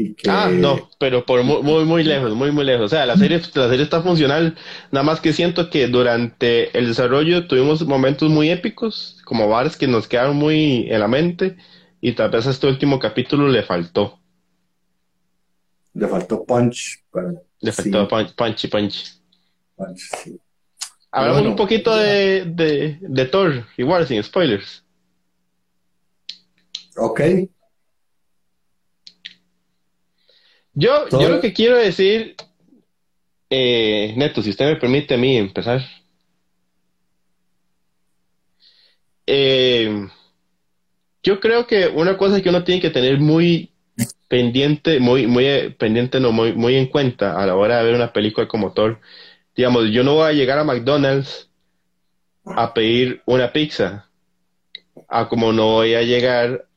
[0.00, 0.30] Y que...
[0.30, 2.84] Ah, no, pero por muy, muy, lejos, muy, muy lejos.
[2.84, 4.56] O sea, la serie, la serie está funcional,
[4.92, 9.88] nada más que siento que durante el desarrollo tuvimos momentos muy épicos, como bares que
[9.88, 11.56] nos quedaron muy en la mente,
[12.00, 14.20] y tal vez a este último capítulo le faltó.
[15.94, 17.02] Le faltó punch.
[17.60, 19.20] le faltó punch, punch, punch.
[19.96, 20.40] sí.
[21.10, 24.84] Hablamos un poquito de, de, de Thor, igual, sin spoilers.
[26.96, 27.20] Ok.
[30.80, 32.36] Yo, yo lo que quiero decir,
[33.50, 35.80] eh, Neto, si usted me permite a mí empezar.
[39.26, 40.06] Eh,
[41.24, 43.72] yo creo que una cosa que uno tiene que tener muy
[44.28, 48.12] pendiente, muy, muy pendiente, no, muy, muy en cuenta a la hora de ver una
[48.12, 49.00] película como Thor.
[49.56, 51.50] Digamos, yo no voy a llegar a McDonald's
[52.44, 54.08] a pedir una pizza,
[55.08, 56.67] a como no voy a llegar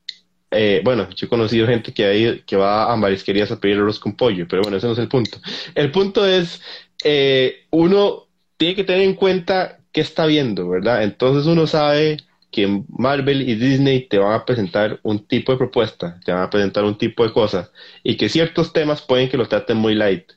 [0.51, 3.99] eh, bueno, yo he conocido gente que, hay, que va a marisquerías a pedir arroz
[3.99, 5.39] con pollo, pero bueno, ese no es el punto.
[5.73, 6.61] El punto es,
[7.03, 8.27] eh, uno
[8.57, 11.03] tiene que tener en cuenta qué está viendo, ¿verdad?
[11.03, 12.17] Entonces uno sabe
[12.51, 16.49] que Marvel y Disney te van a presentar un tipo de propuesta, te van a
[16.49, 17.71] presentar un tipo de cosas,
[18.03, 20.33] y que ciertos temas pueden que lo traten muy light.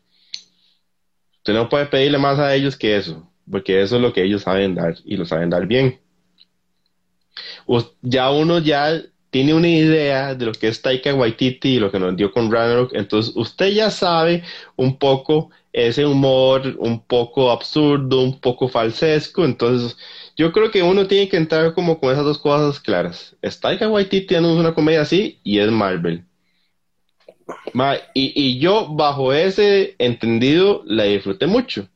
[1.38, 4.42] Usted no puede pedirle más a ellos que eso, porque eso es lo que ellos
[4.42, 6.00] saben dar, y lo saben dar bien.
[8.02, 9.02] Ya uno ya
[9.34, 12.52] tiene una idea de lo que es Taika Waititi y lo que nos dio con
[12.52, 14.44] Ragnarok, entonces usted ya sabe
[14.76, 19.96] un poco ese humor un poco absurdo, un poco falsesco, entonces
[20.36, 23.34] yo creo que uno tiene que entrar como con esas dos cosas claras.
[23.42, 26.24] Es Taika Waititi es una comedia así y es Marvel.
[28.14, 31.88] y, yo bajo ese entendido la disfruté mucho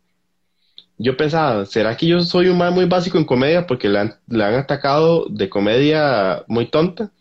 [1.01, 4.45] yo pensaba, ¿será que yo soy un man muy básico en comedia porque han, le
[4.45, 7.13] han atacado de comedia muy tonta?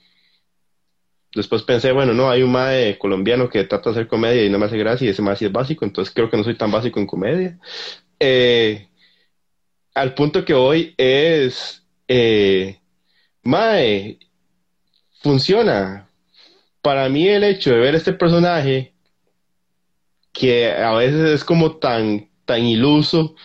[1.38, 4.58] Después pensé, bueno, no, hay un mae colombiano que trata de hacer comedia y no
[4.58, 6.72] me hace gracia y ese mae sí es básico, entonces creo que no soy tan
[6.72, 7.60] básico en comedia.
[8.20, 8.90] Eh,
[9.94, 12.80] al punto que hoy es, eh,
[13.44, 14.18] mae,
[15.22, 16.10] funciona.
[16.82, 18.96] Para mí el hecho de ver este personaje
[20.34, 23.36] que a veces es como tan, tan iluso,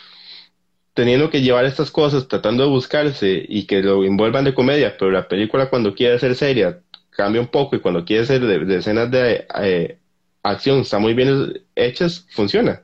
[0.95, 5.11] teniendo que llevar estas cosas, tratando de buscarse y que lo envuelvan de comedia, pero
[5.11, 6.82] la película cuando quiere ser seria
[7.12, 9.98] cambia un poco y cuando quiere ser de, escenas de, eh,
[10.42, 12.82] acción está muy bien hecha, funciona.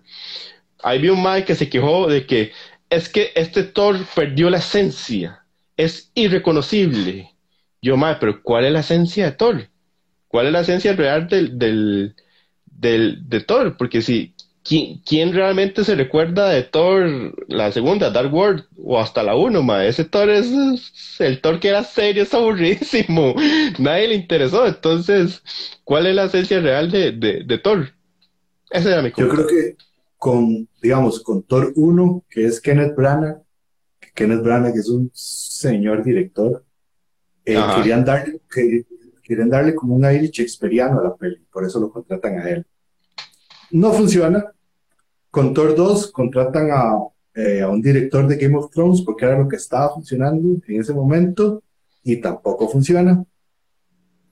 [0.82, 2.52] Ahí vi un Mike que se quejó de que
[2.90, 5.44] es que este Thor perdió la esencia,
[5.76, 7.34] es irreconocible.
[7.82, 9.68] Yo, Mike, pero ¿cuál es la esencia de Thor?
[10.28, 12.16] ¿Cuál es la esencia real del, del,
[12.66, 13.76] del de Thor?
[13.76, 14.34] Porque si
[14.68, 19.86] ¿quién, realmente se recuerda de Thor, la segunda, Dark World, o hasta la 1, ma?
[19.86, 20.48] Ese Thor es,
[21.18, 23.34] el Thor que era serio, es aburridísimo.
[23.78, 24.66] Nadie le interesó.
[24.66, 25.42] Entonces,
[25.84, 27.88] ¿cuál es la esencia real de, de, Thor?
[28.70, 29.76] Ese era mi Yo creo que
[30.18, 33.42] con, digamos, con Thor 1, que es Kenneth Branagh,
[34.14, 36.64] Kenneth Branagh es un señor director,
[37.44, 38.84] eh, querían, darle, que,
[39.22, 42.66] querían darle como un aire shakespeariano a la peli, por eso lo contratan a él.
[43.70, 44.52] No funciona,
[45.38, 46.66] con Thor 2 contratan
[47.32, 50.80] eh, a, un director de Game of Thrones porque era lo que estaba funcionando en
[50.80, 51.62] ese momento
[52.02, 53.24] y tampoco funciona.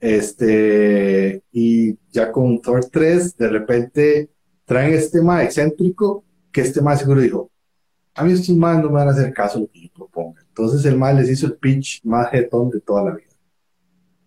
[0.01, 4.29] Este, y ya con Thor 3, de repente
[4.65, 7.51] traen este más excéntrico que este más seguro dijo,
[8.13, 10.41] a mí estos más no me van a hacer caso lo que yo proponga.
[10.45, 13.33] Entonces el más les hizo el pitch más jetón de toda la vida,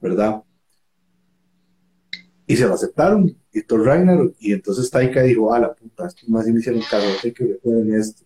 [0.00, 0.42] ¿verdad?
[2.46, 6.28] Y se lo aceptaron y Thor Ragnarok, y entonces Taika dijo, ah, la puta, estos
[6.28, 8.24] más me hicieron caso, hay que ver esto.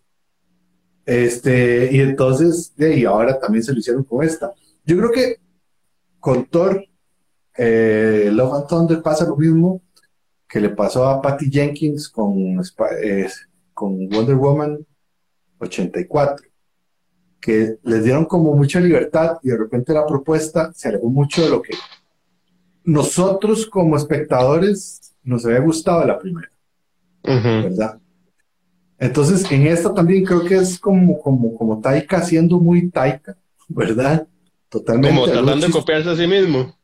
[1.06, 4.52] Este, y entonces, y ahora también se lo hicieron con esta.
[4.84, 5.40] Yo creo que
[6.20, 6.84] con Thor,
[7.56, 9.82] eh, Love and Thunder pasa lo mismo
[10.48, 12.60] que le pasó a Patty Jenkins con,
[13.72, 14.86] con Wonder Woman
[15.58, 16.46] 84,
[17.40, 21.50] que les dieron como mucha libertad y de repente la propuesta se alejó mucho de
[21.50, 21.74] lo que
[22.84, 26.50] nosotros como espectadores nos había gustado la primera,
[27.22, 27.98] ¿verdad?
[28.98, 33.36] Entonces, en esta también creo que es como, como, como Taika siendo muy Taika,
[33.68, 34.26] ¿verdad?
[34.68, 35.08] Totalmente.
[35.08, 36.76] Como tratando de copiarse a sí mismo.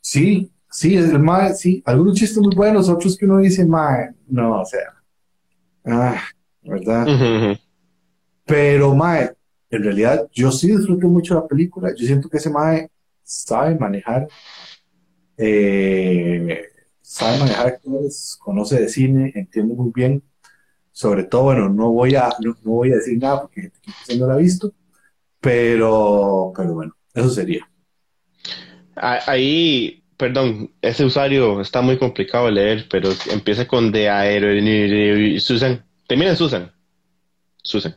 [0.00, 4.60] Sí, sí, el mae, sí, algunos chistes muy buenos, otros que uno dice, mae, no,
[4.60, 4.94] o sea,
[5.86, 6.22] ah,
[6.62, 7.56] ¿verdad?
[8.44, 9.30] Pero, mae,
[9.70, 12.90] en realidad yo sí disfruto mucho la película, yo siento que ese mae
[13.22, 14.28] sabe manejar
[15.36, 16.68] eh,
[17.14, 20.20] sabe manejar actores, conoce de cine, entiende muy bien.
[20.90, 23.70] Sobre todo, bueno, no voy a, no, voy a decir nada porque
[24.18, 24.72] no lo ha visto,
[25.40, 27.68] pero, pero bueno, eso sería.
[28.96, 34.48] Ahí, perdón, ese usuario está muy complicado de leer, pero empieza con de aero
[35.40, 36.72] Susan, termina en Susan.
[37.62, 37.96] Susan.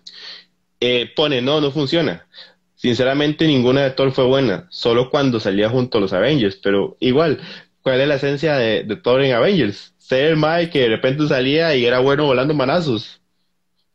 [0.80, 2.28] Eh, pone, no, no funciona.
[2.76, 7.42] Sinceramente, ninguna de Thor fue buena, solo cuando salía junto a los Avengers, pero igual,
[7.88, 9.94] ¿cuál es la esencia de, Thor en Avengers?
[9.98, 13.22] Ser el Mike que de repente salía y era bueno volando manazos,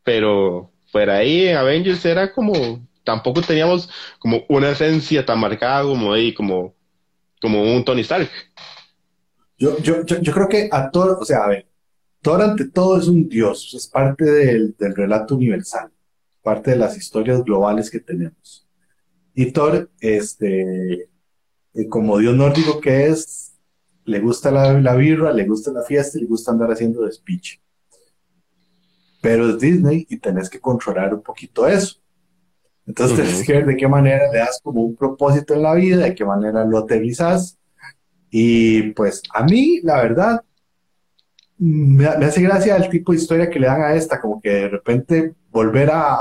[0.03, 6.11] pero fuera ahí en Avengers era como, tampoco teníamos como una esencia tan marcada como
[6.11, 6.74] ahí, como,
[7.38, 8.30] como un Tony Stark.
[9.59, 11.66] Yo, yo, yo, creo que a Thor, o sea, a ver,
[12.22, 15.90] Thor ante todo es un dios, es parte del, del relato universal,
[16.43, 18.66] parte de las historias globales que tenemos.
[19.34, 21.11] Y Thor, este,
[21.74, 23.51] eh, como dios nórdico que es,
[24.05, 27.61] le gusta la, la birra, le gusta la fiesta y le gusta andar haciendo speech.
[29.20, 32.03] Pero es Disney y tenés que controlar un poquito eso.
[32.86, 36.05] Entonces tenés que ver de qué manera le das como un propósito en la vida,
[36.05, 37.59] de qué manera lo aterrizas.
[38.30, 40.42] Y pues a mí, la verdad,
[41.59, 44.68] me, hace gracia el tipo de historia que le dan a esta, como que de
[44.68, 46.16] repente volver a,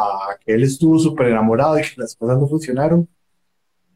[0.46, 3.08] que él estuvo súper enamorado y que las cosas no funcionaron,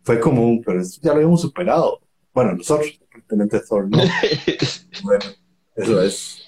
[0.02, 2.02] fue como pero esto ya lo habíamos superado.
[2.34, 3.98] Bueno, nosotros, aparentemente Thor, ¿no?
[5.04, 5.26] bueno,
[5.76, 6.42] eso es.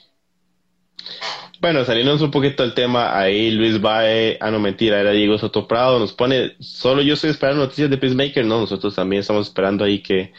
[1.59, 5.67] Bueno, saliéndonos un poquito del tema, ahí Luis Bae, ah no mentira, era Diego Soto
[5.67, 9.83] Prado, nos pone, solo yo estoy esperando noticias de Peacemaker, no, nosotros también estamos esperando
[9.83, 10.33] ahí que,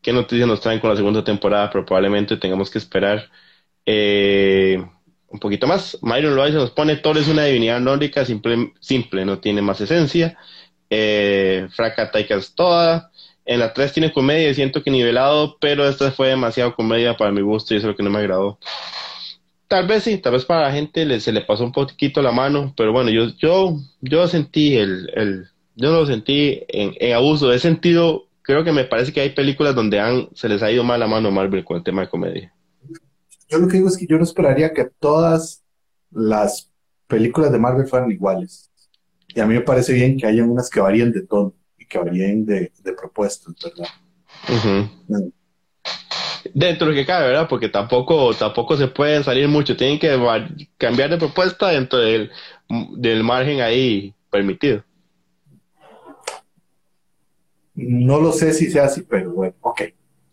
[0.00, 3.30] qué noticias nos traen con la segunda temporada, pero probablemente tengamos que esperar
[3.84, 4.84] eh,
[5.28, 5.98] un poquito más.
[6.02, 10.38] Myron Loaiza nos pone, Thor es una divinidad nórdica simple, simple no tiene más esencia.
[10.88, 11.68] Eh,
[12.54, 13.10] toda.
[13.44, 17.40] En la 3 tiene comedia siento que nivelado, pero esta fue demasiado comedia para mi
[17.40, 18.58] gusto y eso es lo que no me agradó.
[19.68, 22.74] Tal vez sí, tal vez para la gente se le pasó un poquito la mano,
[22.76, 27.52] pero bueno, yo, yo, yo sentí el, el yo lo sentí en, en, abuso.
[27.52, 30.84] He sentido, creo que me parece que hay películas donde han, se les ha ido
[30.84, 32.52] mal la mano a Marvel con el tema de comedia.
[33.48, 35.62] Yo lo que digo es que yo no esperaría que todas
[36.10, 36.70] las
[37.06, 38.70] películas de Marvel fueran iguales.
[39.28, 41.54] Y a mí me parece bien que haya unas que varíen de tono
[41.90, 43.88] que varíen de, propuestas, ¿verdad?
[46.54, 47.48] Dentro de lo que cabe, ¿verdad?
[47.48, 49.76] Porque tampoco, tampoco se puede salir mucho.
[49.76, 50.08] Tienen que
[50.78, 52.30] cambiar de propuesta dentro del,
[52.96, 54.82] del margen ahí permitido.
[57.74, 59.82] No lo sé si sea así, pero bueno, ok.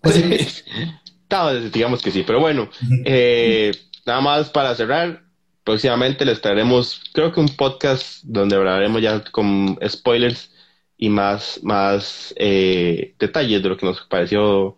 [1.74, 2.70] digamos que sí, pero bueno,
[3.04, 3.72] eh,
[4.06, 5.24] nada más para cerrar,
[5.64, 10.52] próximamente les traeremos, creo que un podcast donde hablaremos ya con spoilers
[10.98, 14.78] y más, más eh, detalles de lo que nos pareció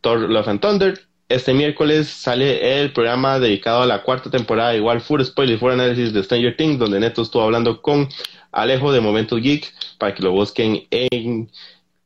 [0.00, 1.00] Thor Love and Thunder.
[1.28, 6.12] Este miércoles sale el programa dedicado a la cuarta temporada, igual full spoiler, full análisis
[6.12, 8.08] de Stranger Things, donde Neto estuvo hablando con
[8.50, 11.50] Alejo de Momentos Geek, para que lo busquen en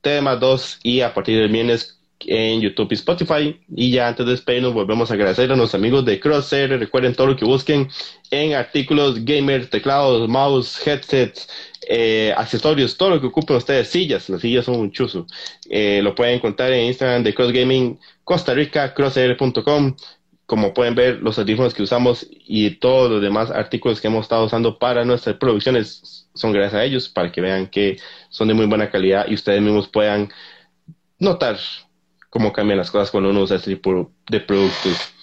[0.00, 3.60] tema 2 y a partir del viernes en YouTube y Spotify.
[3.74, 6.70] Y ya antes de despedirnos, volvemos a agradecer a nuestros amigos de Crosshair.
[6.78, 7.88] Recuerden todo lo que busquen
[8.30, 11.48] en artículos gamer, teclados, mouse, headsets,
[11.88, 15.26] eh, accesorios, todo lo que ocupen ustedes, sillas, las sillas son un chuzo.
[15.70, 19.96] Eh, lo pueden encontrar en Instagram de Cross Gaming Costa Rica, crosshair.com.
[20.46, 24.44] Como pueden ver, los audífonos que usamos y todos los demás artículos que hemos estado
[24.44, 27.98] usando para nuestras producciones son gracias a ellos, para que vean que
[28.30, 30.28] son de muy buena calidad y ustedes mismos puedan
[31.18, 31.58] notar
[32.30, 35.15] cómo cambian las cosas cuando uno usa este tipo de productos.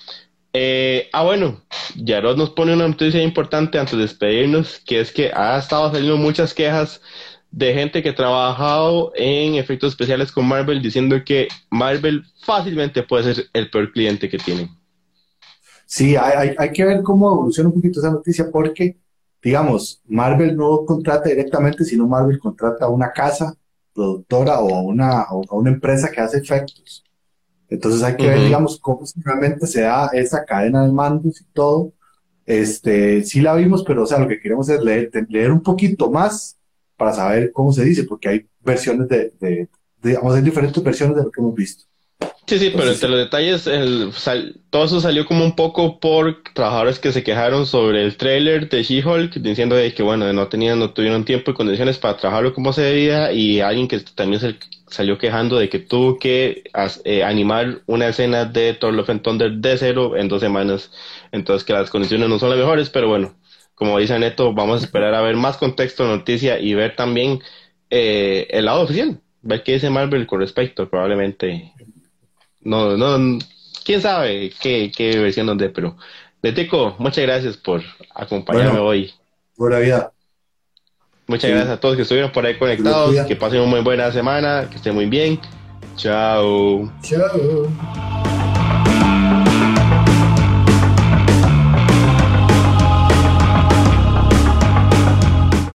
[0.55, 1.61] Eh, ah, bueno,
[1.95, 6.15] Yarod nos pone una noticia importante antes de despedirnos, que es que ha estado saliendo
[6.17, 7.01] muchas quejas
[7.49, 13.33] de gente que ha trabajado en efectos especiales con Marvel diciendo que Marvel fácilmente puede
[13.33, 14.69] ser el peor cliente que tienen.
[15.85, 18.97] Sí, hay, hay que ver cómo evoluciona un poquito esa noticia porque,
[19.41, 23.55] digamos, Marvel no contrata directamente, sino Marvel contrata a una casa
[23.93, 27.03] productora o a una, a una empresa que hace efectos.
[27.73, 31.91] Entonces hay que ver, digamos, cómo realmente se da esa cadena de mandos y todo.
[32.45, 36.11] Este, sí la vimos, pero o sea, lo que queremos es leer, leer un poquito
[36.11, 36.55] más
[36.95, 39.67] para saber cómo se dice, porque hay versiones de, de,
[40.03, 41.85] digamos, hay diferentes versiones de lo que hemos visto.
[42.45, 44.11] Sí, sí, pero entre los detalles, el,
[44.69, 48.83] todo eso salió como un poco por trabajadores que se quejaron sobre el trailer de
[48.83, 52.81] She-Hulk, diciendo que, bueno, no tenían, no tuvieron tiempo y condiciones para trabajarlo como se
[52.81, 54.57] debía, y alguien que también se
[54.87, 56.63] salió quejando de que tuvo que
[57.05, 60.91] eh, animar una escena de Thor Love and Thunder de cero en dos semanas,
[61.31, 63.35] entonces que las condiciones no son las mejores, pero bueno,
[63.73, 67.39] como dice Neto, vamos a esperar a ver más contexto, noticia y ver también
[67.89, 71.73] eh, el lado oficial, ver qué dice Marvel con respecto, probablemente
[72.63, 73.39] no, no,
[73.83, 75.95] quién sabe qué, qué versión donde, pero
[76.41, 77.81] Leteco, muchas gracias por
[78.13, 79.13] acompañarme hoy.
[79.55, 80.11] Buena vida.
[81.27, 84.67] Muchas gracias a todos que estuvieron por ahí conectados, que pasen una muy buena semana,
[84.69, 85.39] que estén muy bien.
[85.95, 86.91] Chao.
[87.01, 88.32] Chao.